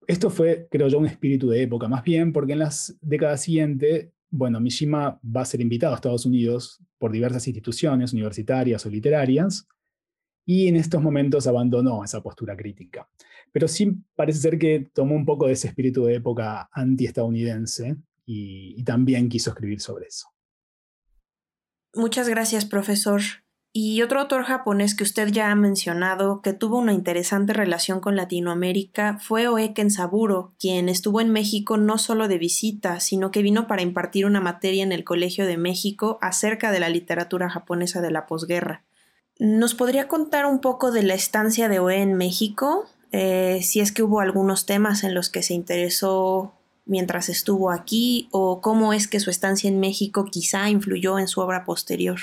[0.06, 4.10] esto fue, creo yo, un espíritu de época, más bien porque en las décadas siguientes,
[4.30, 9.66] bueno, Mishima va a ser invitado a Estados Unidos por diversas instituciones universitarias o literarias,
[10.46, 13.08] y en estos momentos abandonó esa postura crítica.
[13.52, 18.82] Pero sí parece ser que tomó un poco de ese espíritu de época anti-estadounidense y
[18.84, 20.28] también quiso escribir sobre eso.
[21.94, 23.20] Muchas gracias, profesor.
[23.80, 28.16] Y otro autor japonés que usted ya ha mencionado, que tuvo una interesante relación con
[28.16, 33.68] Latinoamérica, fue Oeken Saburo, quien estuvo en México no solo de visita, sino que vino
[33.68, 38.10] para impartir una materia en el Colegio de México acerca de la literatura japonesa de
[38.10, 38.82] la posguerra.
[39.38, 42.84] ¿Nos podría contar un poco de la estancia de Oe en México?
[43.12, 46.52] Eh, si es que hubo algunos temas en los que se interesó
[46.84, 51.40] mientras estuvo aquí, o cómo es que su estancia en México quizá influyó en su
[51.40, 52.18] obra posterior.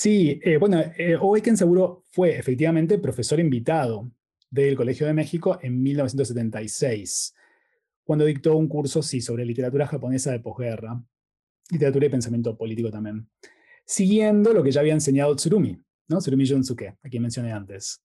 [0.00, 4.08] Sí, eh, bueno, eh, Oeken seguro fue efectivamente profesor invitado
[4.48, 7.34] del Colegio de México en 1976,
[8.04, 11.02] cuando dictó un curso, sí, sobre literatura japonesa de posguerra,
[11.72, 13.28] literatura y pensamiento político también,
[13.84, 16.18] siguiendo lo que ya había enseñado Tsurumi, ¿no?
[16.18, 18.00] Tsurumi Junsuke, a quien mencioné antes.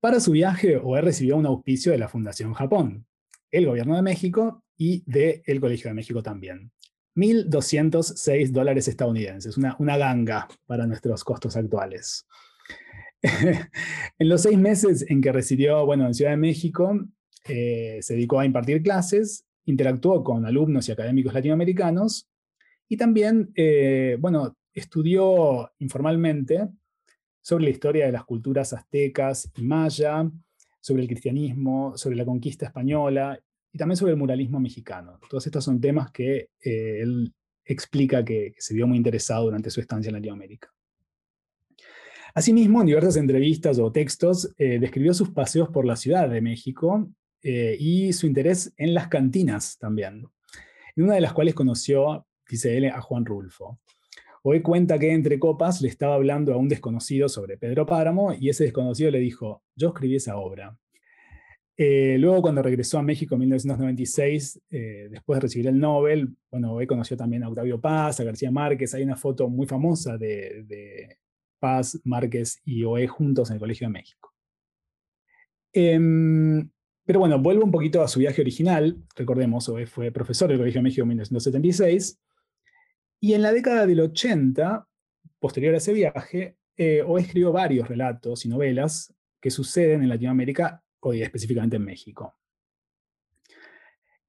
[0.00, 3.06] Para su viaje, Oe recibió un auspicio de la Fundación Japón,
[3.50, 6.72] el Gobierno de México y del Colegio de México también.
[7.14, 12.26] 1.206 dólares estadounidenses, una, una ganga para nuestros costos actuales.
[13.22, 16.98] en los seis meses en que residió bueno, en Ciudad de México,
[17.48, 22.28] eh, se dedicó a impartir clases, interactuó con alumnos y académicos latinoamericanos
[22.88, 26.68] y también eh, bueno, estudió informalmente
[27.40, 30.28] sobre la historia de las culturas aztecas y maya,
[30.80, 33.38] sobre el cristianismo, sobre la conquista española
[33.72, 35.18] y también sobre el muralismo mexicano.
[35.28, 37.32] Todos estos son temas que eh, él
[37.64, 40.68] explica que, se vio muy interesado durante su estancia en Latinoamérica.
[42.34, 47.10] Asimismo, en diversas entrevistas o textos, eh, describió sus paseos por la Ciudad de México
[47.42, 50.26] eh, y su interés en las cantinas también,
[50.96, 53.80] en una de las cuales conoció, dice él, a Juan Rulfo.
[54.44, 58.48] Hoy cuenta que entre copas le estaba hablando a un desconocido sobre Pedro Páramo y
[58.48, 60.76] ese desconocido le dijo, yo escribí esa obra.
[61.76, 66.76] Eh, luego, cuando regresó a México en 1996, eh, después de recibir el Nobel, bueno,
[66.86, 68.94] conoció también a Octavio Paz, a García Márquez.
[68.94, 71.16] Hay una foto muy famosa de,
[71.58, 74.34] Paz, Márquez y OE juntos en el Colegio de México.
[75.72, 76.68] Em,
[77.04, 79.00] pero bueno, vuelvo un poquito a su viaje original.
[79.16, 82.20] Recordemos, OE fue profesor del Colegio de México en 1976.
[83.20, 84.86] Y en la década del 80,
[85.38, 90.81] posterior a ese viaje, eh, OE escribió varios relatos y novelas que suceden en Latinoamérica
[91.02, 92.34] hoy específicamente en México.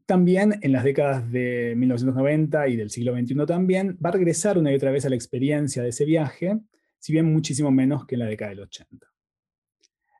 [0.05, 4.71] También en las décadas de 1990 y del siglo XXI también, va a regresar una
[4.71, 6.59] y otra vez a la experiencia de ese viaje,
[6.99, 9.07] si bien muchísimo menos que en la década del 80.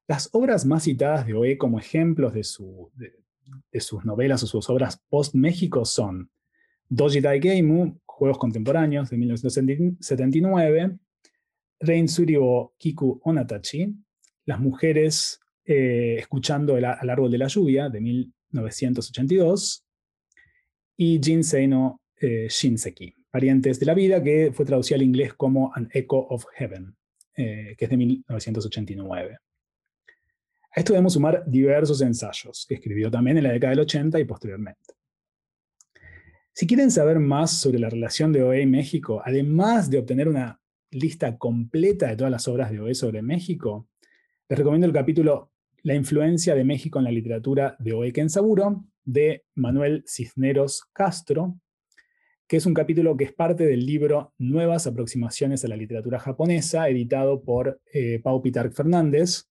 [0.08, 5.86] Las obras más citadas de Oe como ejemplos de, sus novelas o sus obras post-México
[5.86, 6.30] son
[6.88, 10.98] Doji Daigeimu, Juegos Contemporáneos, de 1979,
[11.80, 13.94] Reinsuri o Kiku Onatachi,
[14.46, 19.86] Las Mujeres eh, escuchando el, Al árbol de la lluvia, de 1982,
[20.98, 25.74] y Jinsei no eh, Shinseki, Parientes de la vida, que fue traducido al inglés como
[25.74, 26.96] An Echo of Heaven,
[27.36, 29.38] eh, que es de 1989.
[30.76, 34.26] A esto debemos sumar diversos ensayos, que escribió también en la década del 80 y
[34.26, 34.94] posteriormente.
[36.52, 40.60] Si quieren saber más sobre la relación de OE y México, además de obtener una
[40.92, 43.90] lista completa de todas las obras de OE sobre México,
[44.48, 45.53] les recomiendo el capítulo
[45.84, 51.60] la influencia de México en la literatura de Oeken Saburo, de Manuel Cisneros Castro,
[52.48, 56.88] que es un capítulo que es parte del libro Nuevas aproximaciones a la literatura japonesa,
[56.88, 59.50] editado por eh, Pau Pitarc Fernández,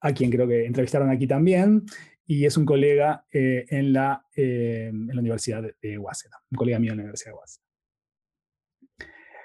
[0.00, 1.84] a quien creo que entrevistaron aquí también,
[2.26, 6.78] y es un colega eh, en, la, eh, en la Universidad de Waseda, un colega
[6.78, 7.69] mío en la Universidad de Waseda.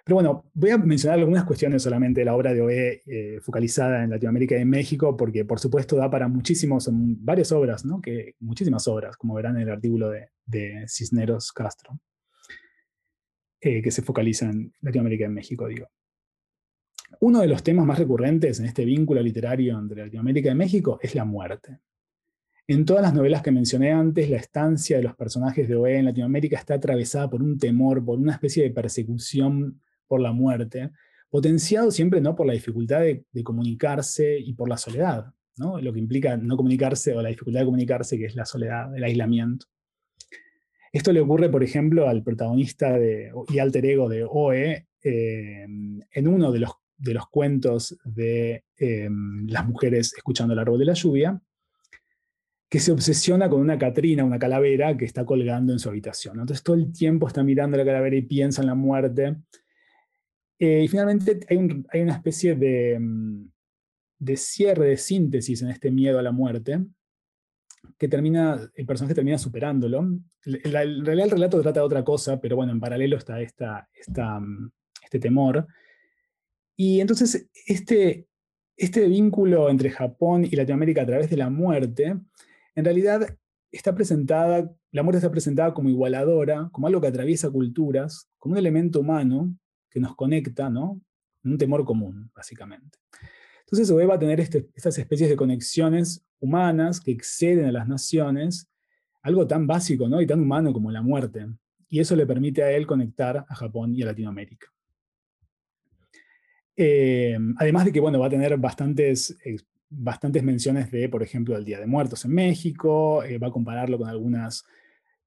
[0.05, 4.03] Pero bueno, voy a mencionar algunas cuestiones solamente de la obra de OE eh, focalizada
[4.03, 7.99] en Latinoamérica y México, porque por supuesto da para muchísimos, varias obras, ¿no?
[7.99, 11.99] que, muchísimas obras, como verán en el artículo de, Cisneros Castro,
[13.59, 15.87] eh, que se focaliza en Latinoamérica y México, digo.
[17.21, 21.15] Uno de los temas más recurrentes en este vínculo literario entre Latinoamérica y México es
[21.15, 21.79] la muerte.
[22.67, 26.05] En todas las novelas que mencioné antes, la estancia de los personajes de OE en
[26.05, 30.91] Latinoamérica está atravesada por un temor, por una especie de persecución por la muerte,
[31.29, 32.35] potenciado siempre ¿no?
[32.35, 35.79] por la dificultad de, comunicarse y por la soledad, ¿no?
[35.81, 39.03] lo que implica no comunicarse o la dificultad de comunicarse, que es la soledad, el
[39.03, 39.65] aislamiento.
[40.93, 42.97] Esto le ocurre, por ejemplo, al protagonista
[43.49, 49.09] y alter ego de Oe eh, en uno de los, de los cuentos de eh,
[49.47, 51.41] las mujeres escuchando el árbol de la lluvia,
[52.69, 56.39] que se obsesiona con una Catrina, una calavera que está colgando en su habitación.
[56.39, 59.35] Entonces todo el tiempo está mirando la calavera y piensa en la muerte
[60.57, 63.49] eh, y finalmente hay, una especie mm,
[64.19, 66.79] de, cierre, de síntesis en este miedo a la muerte,
[67.97, 69.99] que termina, el personaje termina superándolo.
[69.99, 73.87] En realidad el relato trata de otra cosa, pero bueno, en paralelo está esta,
[74.39, 74.71] mm,
[75.03, 75.67] este temor.
[76.77, 78.27] Y entonces este,
[78.77, 82.15] este vínculo entre Japón y Latinoamérica a través de la muerte,
[82.75, 83.37] en realidad
[83.71, 88.59] está presentada, la muerte está presentada como igualadora, como algo que atraviesa culturas, como un
[88.59, 89.53] elemento humano
[89.95, 90.99] que nos conecta, ¿no?
[91.45, 92.97] Un temor común, básicamente.
[93.61, 97.87] Entonces OE va a tener este, estas especies de conexiones humanas que exceden a las
[97.87, 98.69] naciones,
[99.21, 100.21] algo tan básico ¿no?
[100.21, 101.47] y tan humano como la muerte.
[101.87, 104.67] Y eso le permite a él conectar a Japón y a Latinoamérica.
[106.75, 109.55] Eh, además de que bueno, va a tener bastantes, eh,
[109.89, 113.97] bastantes menciones de, por ejemplo, el Día de Muertos en México, eh, va a compararlo
[113.97, 114.65] con algunas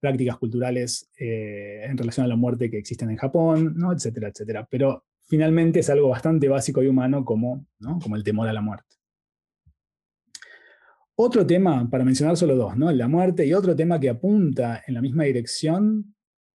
[0.01, 3.93] prácticas culturales eh, en relación a la muerte que existen en Japón, ¿no?
[3.93, 4.67] etcétera, etcétera.
[4.71, 7.67] Pero finalmente es algo bastante básico y humano como,
[8.03, 8.97] como el temor a la muerte.
[11.17, 12.93] Otro tema, para mencionar solo dos, ¿no?
[12.93, 16.15] la muerte, y otro tema que apunta en la misma dirección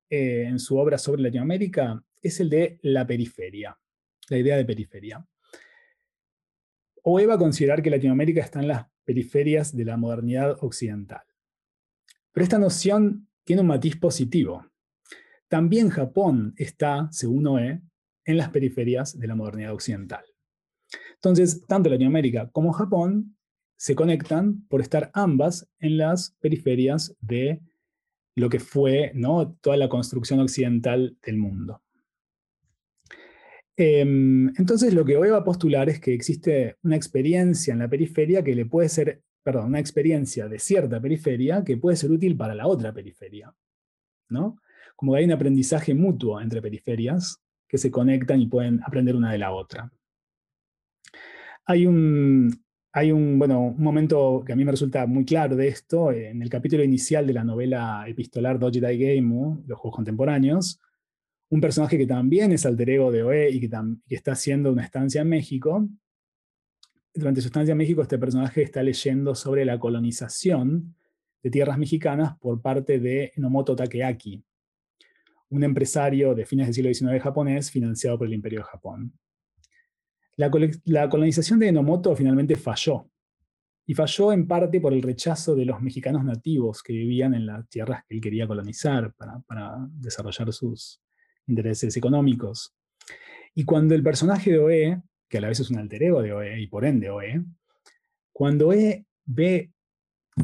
[0.08, 3.76] eh, en su obra sobre Latinoamérica, es el de la periferia,
[4.28, 5.26] la idea de periferia.
[7.02, 11.22] O va a considerar que Latinoamérica está en las periferias de la modernidad occidental.
[12.30, 14.66] Pero esta noción tiene un matiz positivo.
[15.48, 17.82] También Japón está, según OE,
[18.24, 20.24] en las periferias de la modernidad occidental.
[21.14, 23.36] Entonces, tanto Latinoamérica como Japón
[23.76, 27.60] se conectan por estar ambas en las periferias de
[28.36, 29.54] lo que fue ¿no?
[29.60, 31.82] toda la construcción occidental del mundo.
[33.76, 37.88] Em, entonces, lo que hoy va a postular es que existe una experiencia en la
[37.88, 42.36] periferia que le puede ser perdón, una experiencia de cierta periferia que puede ser útil
[42.36, 43.54] para la otra periferia.
[44.32, 44.58] ¿no?
[44.96, 49.32] Como que hay un aprendizaje mutuo entre periferias que se conectan y pueden aprender una
[49.32, 49.90] de la otra.
[51.64, 52.50] Hay un,
[52.92, 56.42] hay un, bueno, un momento que a mí me resulta muy claro de esto, en
[56.42, 60.80] el capítulo inicial de la novela epistolar Doji Dai Game, los Juegos Contemporáneos,
[61.50, 63.70] un personaje que también es alter ego de Oe y que
[64.08, 65.86] está haciendo una estancia en México.
[67.14, 70.94] Durante su estancia en México, este personaje está leyendo sobre la colonización
[71.42, 74.42] de tierras mexicanas por parte de Enomoto Takeaki,
[75.50, 79.12] un empresario de fines del siglo XIX japonés financiado por el Imperio de Japón.
[80.36, 83.10] La, colonización de Enomoto finalmente falló,
[83.84, 87.68] y falló en parte por el rechazo de los mexicanos nativos que vivían en las
[87.68, 91.02] tierras que él quería colonizar para, desarrollar sus
[91.46, 92.74] intereses económicos.
[93.54, 95.02] Y cuando el personaje de Oe,
[95.32, 97.42] que a la vez es un alter ego de Oe y por ende Oe,
[98.32, 99.72] cuando Oe ve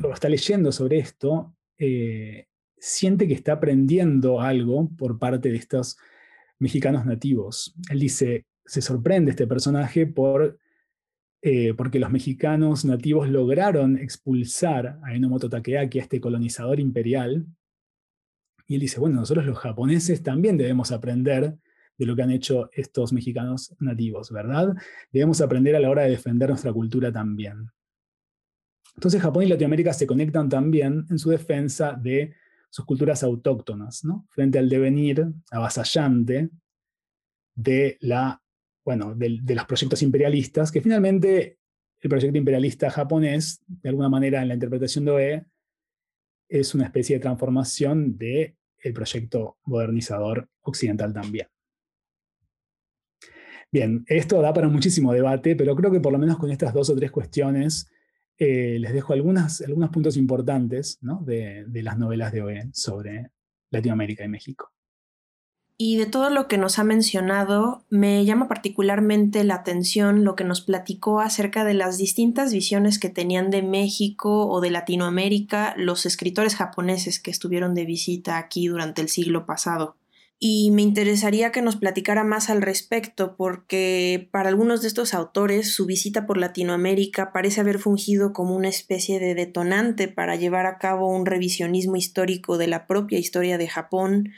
[0.02, 2.46] o está leyendo sobre esto, eh,
[2.78, 5.98] siente que está aprendiendo algo por parte de estos
[6.58, 7.74] mexicanos nativos.
[7.90, 10.58] Él dice, se sorprende este personaje por,
[11.42, 17.44] eh, porque los mexicanos nativos lograron expulsar a Enomoto Takeaki, a este colonizador imperial.
[18.66, 21.58] Y él dice, bueno, nosotros los japoneses también debemos aprender
[21.98, 24.74] de lo que han hecho estos mexicanos nativos, ¿verdad?
[25.12, 27.70] Debemos aprender a la hora de defender nuestra cultura también.
[28.94, 32.34] Entonces Japón y Latinoamérica se conectan también en su defensa de
[32.70, 36.50] sus culturas autóctonas, frente al devenir avasallante
[37.54, 38.40] de la
[38.88, 41.58] bueno, de, los proyectos imperialistas, que finalmente
[42.00, 45.44] el proyecto imperialista japonés, de alguna manera en la interpretación de OE,
[46.48, 51.48] es una especie de transformación del el proyecto modernizador occidental también.
[53.70, 56.88] Bien, esto da para muchísimo debate, pero creo que por lo menos con estas dos
[56.88, 57.90] o tres cuestiones
[58.38, 59.62] eh, les dejo algunos
[59.92, 63.30] puntos importantes de, de las novelas de OE sobre
[63.70, 64.72] Latinoamérica y México.
[65.80, 70.42] Y de todo lo que nos ha mencionado, me llama particularmente la atención lo que
[70.42, 76.04] nos platicó acerca de las distintas visiones que tenían de México o de Latinoamérica los
[76.04, 79.94] escritores japoneses que estuvieron de visita aquí durante el siglo pasado.
[80.40, 85.72] Y me interesaría que nos platicara más al respecto, porque para algunos de estos autores
[85.72, 90.78] su visita por Latinoamérica parece haber fungido como una especie de detonante para llevar a
[90.78, 94.30] cabo un revisionismo histórico de la propia historia de Japón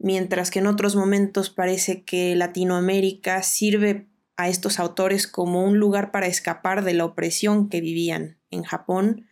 [0.00, 6.10] mientras que en otros momentos parece que Latinoamérica sirve a estos autores como un lugar
[6.10, 9.26] para escapar de la opresión que vivían en Japón.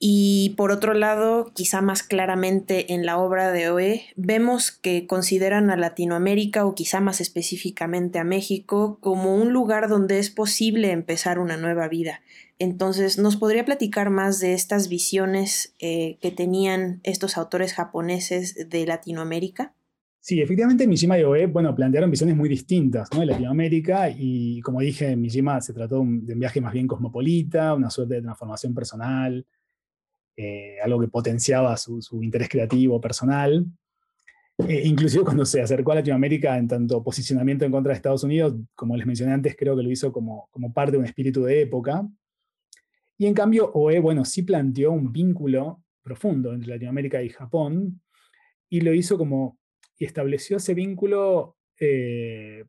[0.00, 5.70] Y por otro lado, quizá más claramente en la obra de Oe, vemos que consideran
[5.70, 11.40] a Latinoamérica o quizá más específicamente a México como un lugar donde es posible empezar
[11.40, 12.20] una nueva vida.
[12.60, 18.86] Entonces, ¿nos podría platicar más de estas visiones eh, que tenían estos autores japoneses de
[18.86, 19.74] Latinoamérica?
[20.20, 25.16] Sí, efectivamente Mishima y Oe, bueno, plantearon visiones muy distintas de Latinoamérica y como dije,
[25.16, 29.46] Mishima se trató de un viaje más bien cosmopolita, una suerte de transformación personal,
[30.40, 33.66] eh, algo que potenciaba su, interés creativo personal.
[34.68, 38.54] Eh, inclusive cuando se acercó a Latinoamérica en tanto posicionamiento en contra de Estados Unidos,
[38.76, 42.06] como les mencioné antes, creo que lo hizo como, parte de un espíritu de época.
[43.16, 48.00] Y en cambio, Oe, bueno, sí planteó un vínculo profundo entre Latinoamérica y Japón,
[48.68, 49.58] y lo hizo como
[49.98, 52.64] y estableció ese vínculo eh,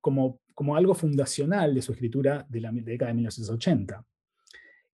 [0.00, 4.07] como, como algo fundacional de su escritura de la década de 1980.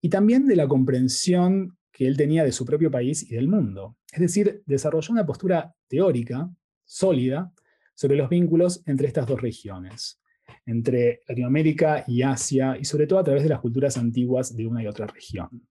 [0.05, 3.97] Y también de la comprensión que él tenía de su propio país y del mundo.
[4.13, 6.51] Es decir, desarrolló una postura teórica,
[6.85, 7.51] sólida,
[7.95, 10.21] sobre los vínculos entre estas dos regiones,
[10.67, 14.83] entre Latinoamérica y Asia, y sobre todo a través de las culturas antiguas de una
[14.83, 15.67] y otra región.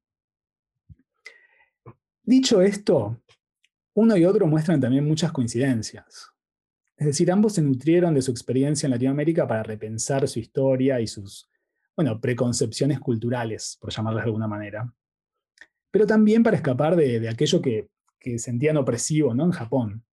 [2.24, 3.22] Dicho esto,
[3.94, 6.32] uno y otro muestran también muchas coincidencias.
[6.98, 11.06] Es decir, ambos se nutrieron de su experiencia en Latinoamérica para repensar su historia y
[11.06, 11.53] sus,
[11.96, 14.94] bueno, preconcepciones culturales, por llamarlas de alguna manera.
[15.91, 17.89] Pero también para escapar de, aquello que,
[18.38, 19.46] sentían opresivo ¿no?
[19.46, 20.04] en Japón.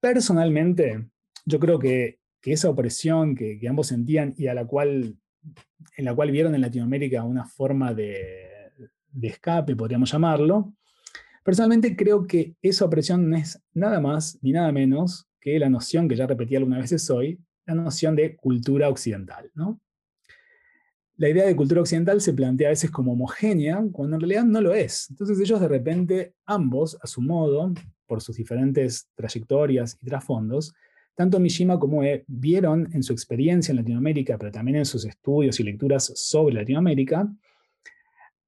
[0.00, 1.08] Personalmente,
[1.44, 5.16] yo creo que, esa opresión que, ambos sentían y a la cual,
[5.96, 8.70] en la cual vieron en Latinoamérica una forma de,
[9.10, 10.76] de escape, podríamos llamarlo,
[11.46, 16.08] Personalmente creo que esa opresión no es nada más ni nada menos que la noción
[16.08, 19.48] que ya repetí algunas veces hoy, la noción de cultura occidental.
[19.54, 19.80] ¿no?
[21.16, 24.60] La idea de cultura occidental se plantea a veces como homogénea, cuando en realidad no
[24.60, 25.08] lo es.
[25.08, 27.72] Entonces ellos de repente, ambos, a su modo,
[28.06, 30.74] por sus diferentes trayectorias y trasfondos,
[31.14, 35.58] tanto Mishima como E vieron en su experiencia en Latinoamérica, pero también en sus estudios
[35.58, 37.26] y lecturas sobre Latinoamérica,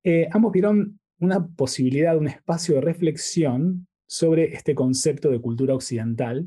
[0.04, 6.46] eh, ambos vieron una posibilidad, un espacio de reflexión sobre este concepto de cultura occidental.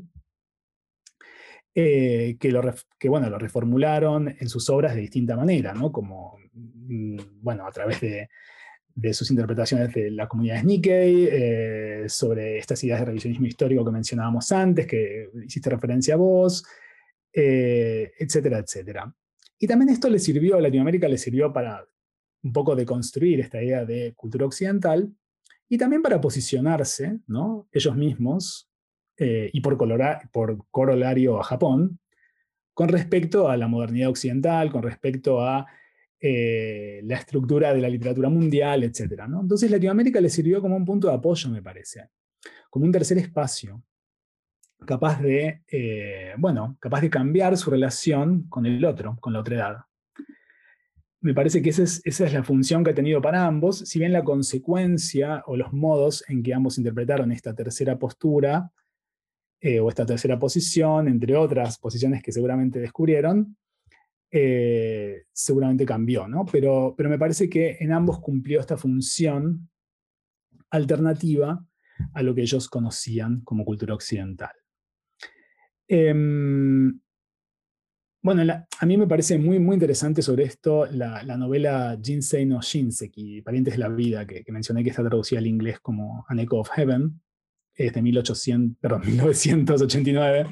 [1.74, 2.62] Que, lo,
[2.98, 5.90] que bueno, lo reformularon en sus obras de distinta manera, ¿no?
[5.90, 8.28] como mm, bueno, a través de,
[8.94, 13.90] de sus interpretaciones de la comunidad Nikkei, eh, sobre estas ideas de revisionismo histórico que
[13.90, 16.64] mencionábamos antes, que hiciste referencia a vos,
[17.32, 19.14] eh, etcétera, etcétera.
[19.58, 21.86] Y también esto le sirvió, a Latinoamérica le sirvió para
[22.42, 25.14] un poco deconstruir esta idea de cultura occidental
[25.68, 27.68] y también para posicionarse, ¿no?
[27.72, 28.68] ellos mismos,
[29.22, 29.76] eh, y por,
[30.72, 32.00] corolario a Japón,
[32.74, 35.64] con respecto a la modernidad occidental, con respecto a
[36.18, 39.28] eh, la estructura de la literatura mundial, etc.
[39.28, 39.42] ¿no?
[39.42, 42.08] Entonces Latinoamérica le sirvió como un punto de apoyo, me parece,
[42.68, 43.84] como un tercer espacio,
[44.84, 49.54] capaz de, eh, bueno, capaz de cambiar su relación con el otro, con la otra
[49.54, 49.76] edad.
[51.20, 54.00] Me parece que esa es, esa es la función que ha tenido para ambos, si
[54.00, 58.72] bien la consecuencia o los modos en que ambos interpretaron esta tercera postura
[59.64, 63.56] eh, o esta tercera posición, entre otras posiciones que seguramente descubrieron,
[64.28, 66.44] eh, seguramente cambió, ¿no?
[66.44, 69.70] Pero, pero me parece que en ambos cumplió esta función
[70.70, 71.64] alternativa
[72.12, 74.50] a lo que ellos conocían como cultura occidental.
[75.86, 76.98] Em,
[78.20, 83.42] bueno, a mí me parece muy, muy interesante sobre esto la, novela Jinsei no Shinseki,
[83.42, 86.70] Parientes de la Vida, que, mencioné que está traducida al inglés como An Echo of
[86.70, 87.20] Heaven,
[87.74, 90.46] es de 1800, perdón, 1989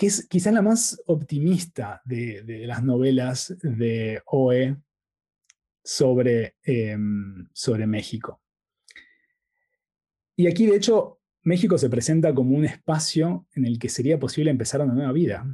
[0.00, 4.78] que es quizá la más optimista de, las novelas de OE
[5.84, 8.40] sobre, em, sobre México.
[10.36, 14.50] Y aquí, de hecho, México se presenta como un espacio en el que sería posible
[14.50, 15.44] empezar una nueva vida.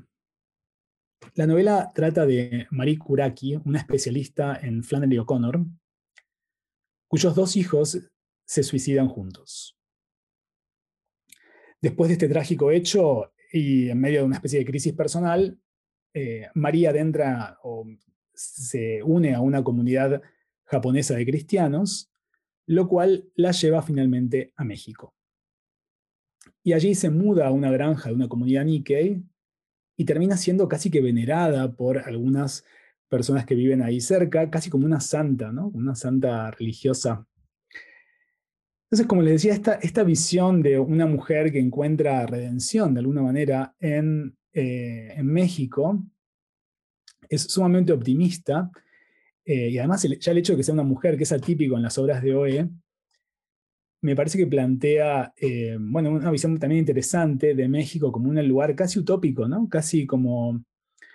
[1.34, 5.66] La novela trata de Marie Kuraki, una especialista en Flannery O'Connor,
[7.08, 7.98] cuyos dos hijos
[8.44, 9.78] se suicidan juntos.
[11.80, 15.58] Después de este trágico hecho, y en medio de una especie de crisis personal,
[16.14, 17.86] eh, María adentra o
[18.32, 20.22] se une a una comunidad
[20.64, 22.10] japonesa de cristianos,
[22.66, 25.14] lo cual la lleva finalmente a México.
[26.62, 29.22] Y allí se muda a una granja de una comunidad Nikkei
[29.96, 32.64] y termina siendo casi que venerada por algunas
[33.08, 35.68] personas que viven ahí cerca, casi como una santa, ¿no?
[35.68, 37.26] Una santa religiosa
[38.86, 43.20] entonces, como les decía, esta, esta visión de una mujer que encuentra redención de alguna
[43.20, 46.04] manera en, eh, en México
[47.28, 48.70] es sumamente optimista.
[49.44, 51.82] Eh, y además, ya el hecho de que sea una mujer, que es atípico en
[51.82, 52.70] las obras de OE,
[54.02, 58.76] me parece que plantea eh, bueno, una visión también interesante de México como un lugar
[58.76, 59.68] casi utópico, ¿no?
[59.68, 60.64] casi como,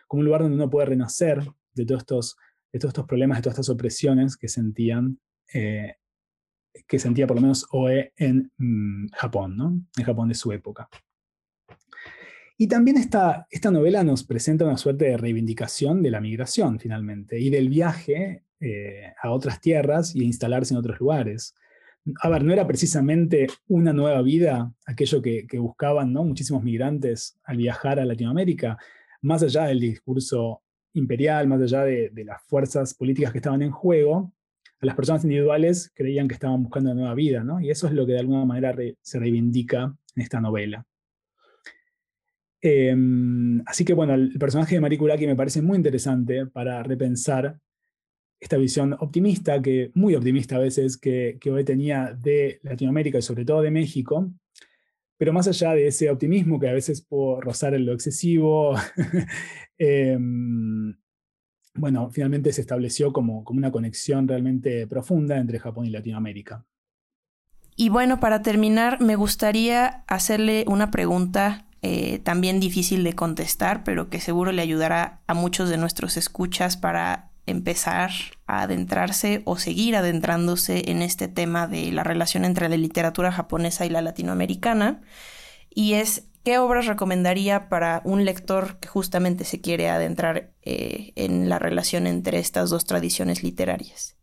[0.08, 1.42] como un lugar donde uno puede renacer
[1.74, 2.38] de todos estos,
[2.72, 5.20] estos problemas, de todas estas opresiones que sentían
[6.88, 9.82] que sentía por lo menos Oe en mm, Japón, ¿no?
[9.98, 10.88] en Japón de su época.
[12.58, 17.40] Y también esta, esta novela nos presenta una suerte de reivindicación de la migración, finalmente,
[17.40, 21.56] y del viaje eh, a otras tierras y a instalarse en otros lugares.
[22.22, 26.24] A ver, no era precisamente una nueva vida aquello que, buscaban ¿no?
[26.24, 28.78] muchísimos migrantes al viajar a Latinoamérica,
[29.22, 30.62] más allá del discurso
[30.94, 34.34] imperial, más allá de, las fuerzas políticas que estaban en juego,
[34.82, 37.62] las personas individuales creían que estaban buscando una nueva vida, ¿no?
[37.62, 40.86] Y eso es lo que de alguna manera se reivindica en esta novela.
[42.62, 47.60] Em, así que bueno, el personaje de Marie Kuraki me parece muy interesante para repensar
[48.40, 53.22] esta visión optimista, que, muy optimista a veces, que, que hoy tenía de Latinoamérica y
[53.22, 54.32] sobre todo de México,
[55.22, 58.74] pero más allá de ese optimismo que a veces puede rozar en lo excesivo,
[59.78, 60.98] em,
[61.76, 66.66] bueno, finalmente se estableció como, como una conexión realmente profunda entre Japón y Latinoamérica.
[67.76, 74.10] Y bueno, para terminar, me gustaría hacerle una pregunta eh, también difícil de contestar, pero
[74.10, 78.12] que seguro le ayudará a muchos de nuestros escuchas para empezar
[78.48, 83.86] a adentrarse o seguir adentrándose en este tema de la relación entre la literatura japonesa
[83.86, 85.02] y la latinoamericana.
[85.70, 91.50] Y es ¿Qué obras recomendaría para un lector que justamente se quiere adentrar eh, en
[91.50, 94.18] la relación entre estas dos tradiciones literarias?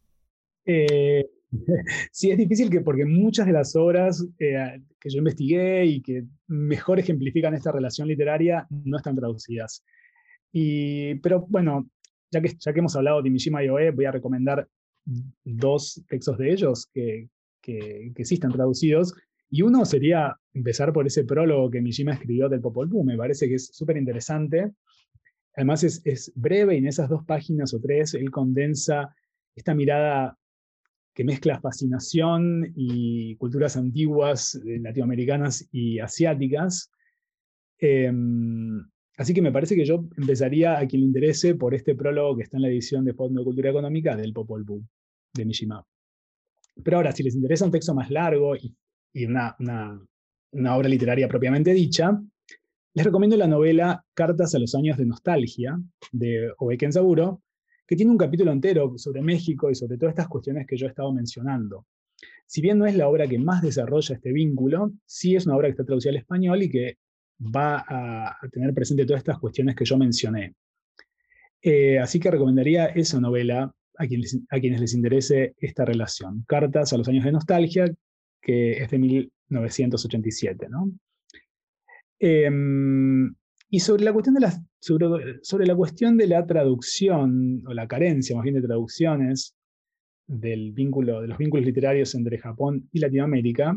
[0.67, 1.27] Eh,
[2.13, 6.25] sí, es difícil que, porque muchas de las obras eh, que yo investigué y que
[6.49, 9.85] mejor ejemplifican esta relación literaria no están traducidas.
[10.51, 11.89] Y, pero bueno,
[12.31, 14.67] ya que, ya que hemos hablado de Mishima y Oe, voy a recomendar
[15.45, 17.29] dos textos de ellos que,
[17.63, 19.15] que, que sí están traducidos
[19.51, 23.49] y uno sería empezar por ese prólogo que Mishima escribió del Popol Vuh, me parece
[23.49, 24.73] que es súper interesante.
[25.57, 29.15] Además es, breve y en esas dos páginas o tres él condensa
[29.55, 30.37] esta mirada
[31.15, 36.91] que mezcla fascinación y culturas antiguas latinoamericanas y asiáticas.
[37.79, 38.85] Em,
[39.19, 42.45] así que me parece que yo empezaría a quien le interese por este prólogo que
[42.45, 44.83] está en la edición de Fondo de Cultura Económica del Popol Vuh,
[45.35, 45.85] de Mishima.
[46.83, 48.75] Pero ahora, si les interesa un texto más largo y,
[49.25, 52.19] una, una, obra literaria propiamente dicha,
[52.95, 55.79] les recomiendo la novela Cartas a los años de nostalgia,
[56.13, 57.43] de Obeken Saburo,
[57.87, 60.91] que tiene un capítulo entero sobre México y sobre todas estas cuestiones que yo he
[60.91, 61.87] estado mencionando.
[62.47, 65.67] Si bien no es la obra que más desarrolla este vínculo, sí es una obra
[65.67, 66.99] que está traducida al español y que
[67.41, 70.55] va a, tener presente todas estas cuestiones que yo mencioné.
[71.63, 76.45] Eh, así que recomendaría esa novela a quienes, les interese esta relación.
[76.47, 77.93] Cartas a los años de nostalgia,
[78.41, 80.69] que es de 1987.
[80.69, 80.93] ¿no?
[82.21, 83.35] Em,
[83.71, 88.37] y sobre la, cuestión de la, sobre, la cuestión de la traducción, o la carencia
[88.37, 89.57] más bien de traducciones,
[90.27, 93.77] del vínculo, de los vínculos literarios entre Japón y Latinoamérica,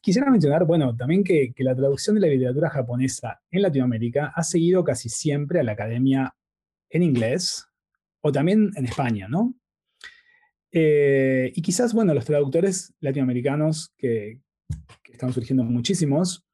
[0.00, 4.84] quisiera mencionar, bueno, también que, la traducción de la literatura japonesa en Latinoamérica ha seguido
[4.84, 6.34] casi siempre a la academia
[6.88, 7.66] en inglés,
[8.20, 9.54] o también en España, ¿no?
[10.72, 14.40] Eh, y quizás, bueno, los traductores latinoamericanos, que,
[15.10, 16.46] están surgiendo muchísimos,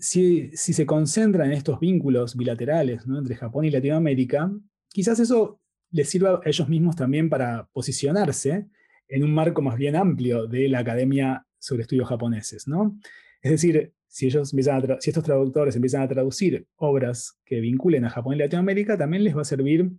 [0.00, 4.50] si, se concentra en estos vínculos bilaterales entre Japón y Latinoamérica,
[4.88, 8.68] quizás eso les sirva a ellos mismos también para posicionarse
[9.08, 12.66] en un marco más bien amplio de la Academia sobre Estudios Japoneses.
[12.68, 12.98] ¿no?
[13.42, 18.34] Es decir, si, ellos si estos traductores empiezan a traducir obras que vinculen a Japón
[18.34, 19.90] y Latinoamérica, también les va a servir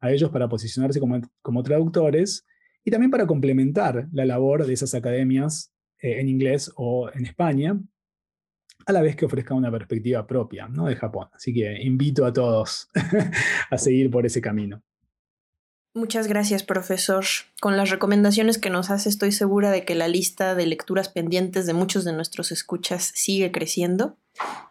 [0.00, 2.46] a ellos para posicionarse como, como traductores
[2.84, 7.78] y también para complementar la labor de esas academias eh, en inglés o en España,
[8.86, 10.86] a la vez que ofrezca una perspectiva propia ¿no?
[10.86, 11.28] de Japón.
[11.32, 12.88] Así que invito a todos
[13.70, 14.82] a seguir por ese camino.
[15.92, 17.24] Muchas gracias, profesor.
[17.60, 21.66] Con las recomendaciones que nos hace, estoy segura de que la lista de lecturas pendientes
[21.66, 24.16] de muchos de nuestros escuchas sigue creciendo.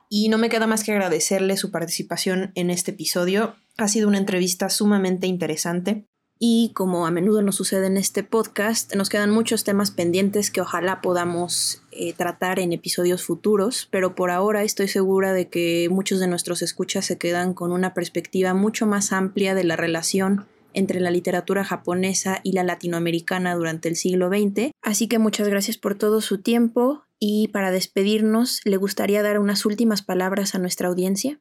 [0.07, 3.55] Y no me queda más que agradecerle su participación en este episodio.
[3.78, 6.05] Ha sido una entrevista sumamente interesante
[6.39, 10.61] y como a menudo nos sucede en este podcast, nos quedan muchos temas pendientes que
[10.61, 16.22] ojalá podamos eh, tratar en episodios futuros, pero por ahora estoy segura de que muchos
[16.22, 20.99] de nuestros escuchas se quedan con una perspectiva mucho más amplia de la relación entre
[20.99, 24.72] la literatura japonesa y la latinoamericana durante el siglo XX.
[24.82, 29.65] Así que muchas gracias por todo su tiempo y para despedirnos, ¿le gustaría dar unas
[29.65, 31.39] últimas palabras a nuestra audiencia?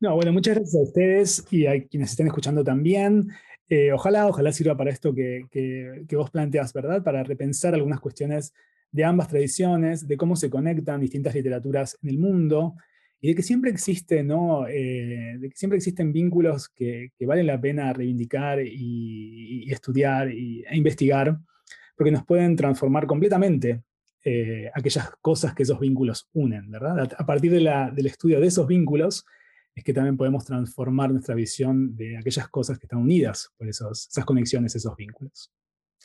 [0.00, 3.28] No, bueno, muchas gracias a ustedes y a quienes estén escuchando también.
[3.68, 7.02] Eh, ojalá, ojalá sirva para esto que, vos planteas, ¿verdad?
[7.02, 8.52] Para repensar algunas cuestiones
[8.90, 12.74] de ambas tradiciones, de cómo se conectan distintas literaturas en el mundo
[13.24, 14.66] y de que siempre existe, ¿no?
[14.66, 20.64] Eh, de que siempre existen vínculos que, que vale la pena reivindicar y, estudiar y,
[20.68, 21.38] e investigar,
[21.96, 23.84] porque nos pueden transformar completamente
[24.24, 27.14] eh, aquellas cosas que esos vínculos unen, ¿verdad?
[27.16, 29.24] A, partir del estudio de esos vínculos,
[29.72, 34.08] es que también podemos transformar nuestra visión de aquellas cosas que están unidas por esos,
[34.08, 35.52] esas conexiones, esos vínculos.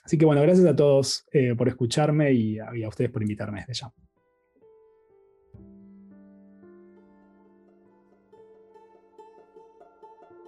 [0.03, 3.23] Así que bueno, gracias a todos eh, por escucharme y a, y a ustedes por
[3.23, 4.06] invitarme desde ya.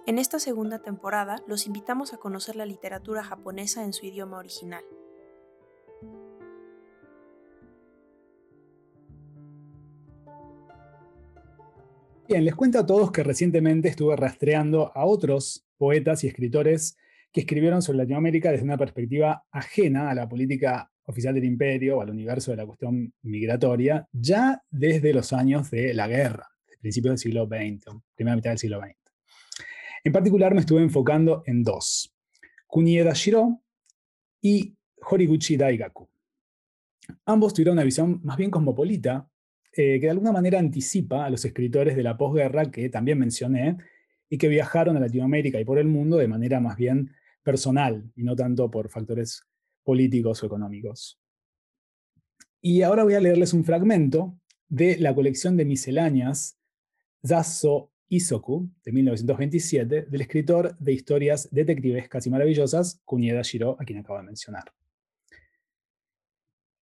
[0.06, 4.82] En esta segunda temporada los invitamos a conocer la literatura japonesa en su idioma original.
[12.26, 16.96] Bien, les cuento a todos que recientemente estuve rastreando a otros poetas y escritores
[17.32, 22.02] que escribieron sobre Latinoamérica desde una perspectiva ajena a la política oficial del imperio o
[22.02, 26.48] al universo de la cuestión migratoria, ya desde los años de la guerra,
[26.80, 28.99] principios del siglo XX, primera mitad del siglo XX.
[30.02, 32.14] En particular me estuve enfocando en dos,
[32.66, 33.60] Kunieda Shiro
[34.40, 36.08] y Horiguchi Daigaku.
[37.26, 39.28] Ambos tuvieron una visión más bien cosmopolita
[39.72, 43.76] eh, que de alguna manera anticipa a los escritores de la posguerra que también mencioné
[44.28, 48.22] y que viajaron a Latinoamérica y por el mundo de manera más bien personal y
[48.22, 49.42] no tanto por factores
[49.82, 51.20] políticos o económicos.
[52.62, 54.38] Y ahora voy a leerles un fragmento
[54.68, 56.58] de la colección de misceláneas
[57.26, 64.00] Zaso Isoku de 1927 del escritor de historias detectivescas y maravillosas Kunieda Shiro, a quien
[64.00, 64.64] acabo de mencionar.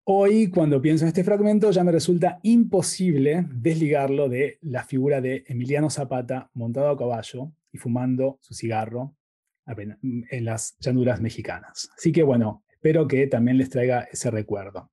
[0.05, 5.43] Hoy, cuando pienso en este fragmento, ya me resulta imposible desligarlo de la figura de
[5.47, 9.17] Emiliano Zapata montado a caballo y fumando su cigarro
[9.65, 11.89] en las llanuras mexicanas.
[11.97, 14.91] Así que bueno, espero que también les traiga ese recuerdo.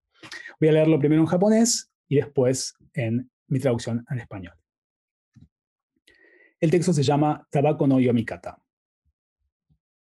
[0.58, 4.54] Voy a leerlo primero en japonés y después en mi traducción al español.
[6.64, 8.56] El texto se llama Tabako no Yomikata.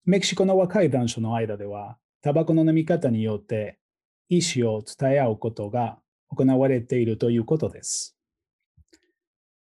[0.04, 3.80] メキシコの若い男女の間では、タバコの飲み方によって
[4.28, 5.98] 意思を伝え合うことが
[6.28, 8.16] 行われているということです。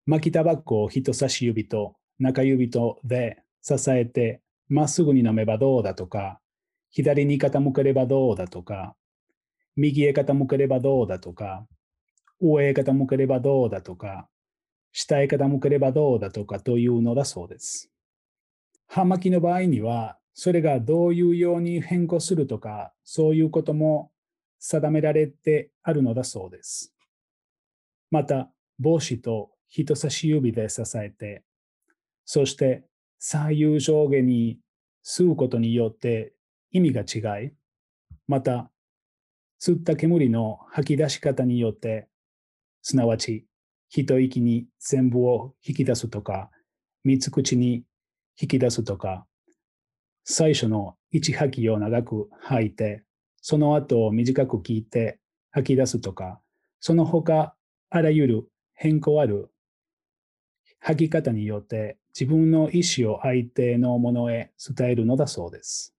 [0.07, 6.41] 巻きタバコを人差し指と中指とで支えてまっすぐに飲めばどうだとか、
[6.91, 8.93] 左に傾ければどうだとか、
[9.77, 11.65] 右へ傾ければどうだとか、
[12.41, 14.27] 上へ傾ければどうだとか、
[14.91, 17.91] 下へ傾ければどうだとかというのだそうです。
[18.87, 24.11] 葉巻の場合には、それがどういうように変更するとか、そういうことも
[24.59, 26.93] 定められてあるのだそうです。
[28.09, 31.43] また、帽子と人差し指で支えて、
[32.25, 32.83] そして
[33.19, 34.59] 左右上下に
[35.03, 36.33] 吸うことによって
[36.71, 37.51] 意味が違い、
[38.27, 38.71] また、
[39.61, 42.07] 吸った煙の吐き出し方によって、
[42.81, 43.45] すなわち、
[43.89, 46.49] 一息に全部を引き出すとか、
[47.03, 47.83] 三つ口に
[48.39, 49.25] 引き出すとか、
[50.23, 53.03] 最初の一吐きを長く吐いて、
[53.41, 55.19] その後を短く聞いて
[55.51, 56.39] 吐き出すとか、
[56.79, 57.55] その他
[57.89, 59.49] あらゆる変更ある
[60.79, 65.95] 吐き方によって自分の意思を相手のものへ伝えるのだそうです。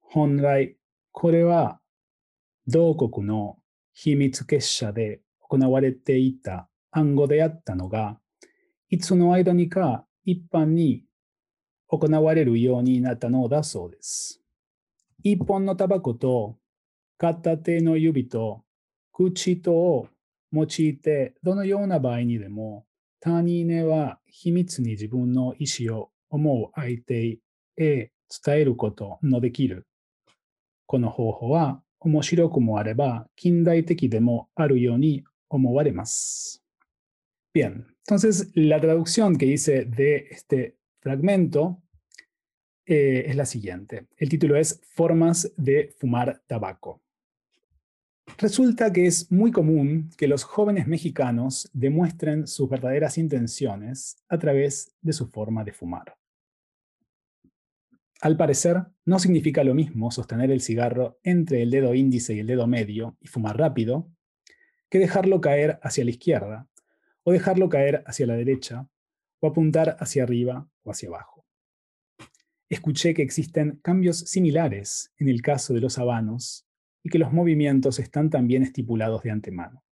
[0.00, 0.76] 本来、
[1.12, 1.80] これは
[2.66, 3.56] 同国の
[3.94, 8.18] 秘密結社で行われていた暗号であったのが、
[8.88, 11.04] いつの間にか一般に
[11.88, 14.40] 行われるようになったのだそうです。
[15.22, 16.56] 一本のタバコと
[17.18, 18.62] 片手の指と
[19.12, 20.08] 口とを
[20.52, 22.84] 用いて、どのような場合にでも、
[23.20, 27.38] 他人は秘密に自分の意思を思う相手
[27.76, 28.10] へ
[28.44, 29.86] 伝えることのできる。
[30.86, 36.61] この方法は面白くもあれば近代的でもあるように思われます。
[37.54, 41.82] Bien, entonces la traducción que hice de este fragmento
[42.86, 44.06] eh, es la siguiente.
[44.16, 47.02] El título es Formas de fumar tabaco.
[48.38, 54.96] Resulta que es muy común que los jóvenes mexicanos demuestren sus verdaderas intenciones a través
[55.02, 56.16] de su forma de fumar.
[58.22, 62.46] Al parecer, no significa lo mismo sostener el cigarro entre el dedo índice y el
[62.46, 64.08] dedo medio y fumar rápido,
[64.88, 66.71] que dejarlo caer hacia la izquierda
[67.24, 68.88] o dejarlo caer hacia la derecha,
[69.40, 71.44] o apuntar hacia arriba o hacia abajo.
[72.68, 76.66] Escuché que existen cambios similares en el caso de los habanos
[77.02, 79.84] y que los movimientos están también estipulados de antemano.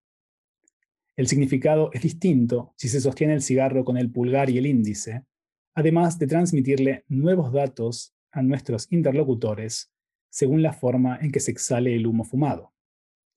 [1.18, 5.26] El significado es distinto si se sostiene el cigarro con el pulgar y el índice,
[5.76, 9.92] además de transmitirle nuevos datos a nuestros interlocutores
[10.30, 12.74] según la forma en que se exhale el humo fumado.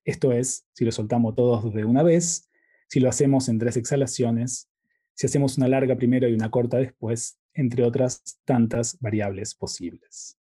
[0.05, 2.49] Esto es, si lo soltamos todos de una vez,
[2.93, 4.71] si lo hacemos en tres exhalaciones,
[5.15, 10.39] si hacemos una larga primero y una corta después, entre otras tantas variables posibles.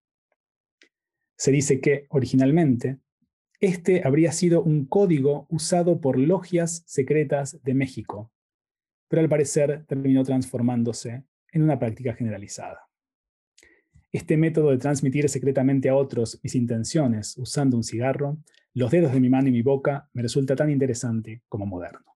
[1.38, 2.98] Se dice que, originalmente,
[3.62, 8.34] este habría sido un código usado por logias secretas de México,
[9.08, 11.24] pero al parecer terminó transformándose
[11.54, 12.82] en una práctica generalizada.
[14.12, 18.40] Este método de transmitir secretamente a otros mis intenciones usando un cigarro,
[18.74, 22.12] los dedos de mi mano y mi boca, me resulta tan interesante como moderno.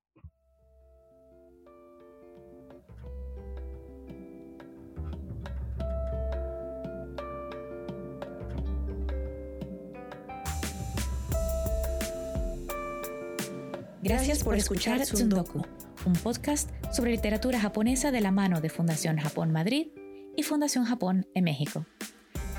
[14.08, 15.66] Gracias por escuchar Tsundoku,
[16.04, 19.88] un podcast sobre literatura japonesa de la mano de Fundación Japón Madrid
[20.36, 21.84] y Fundación Japón en México.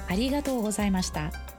[0.09, 1.56] Arigatou gozaimashita.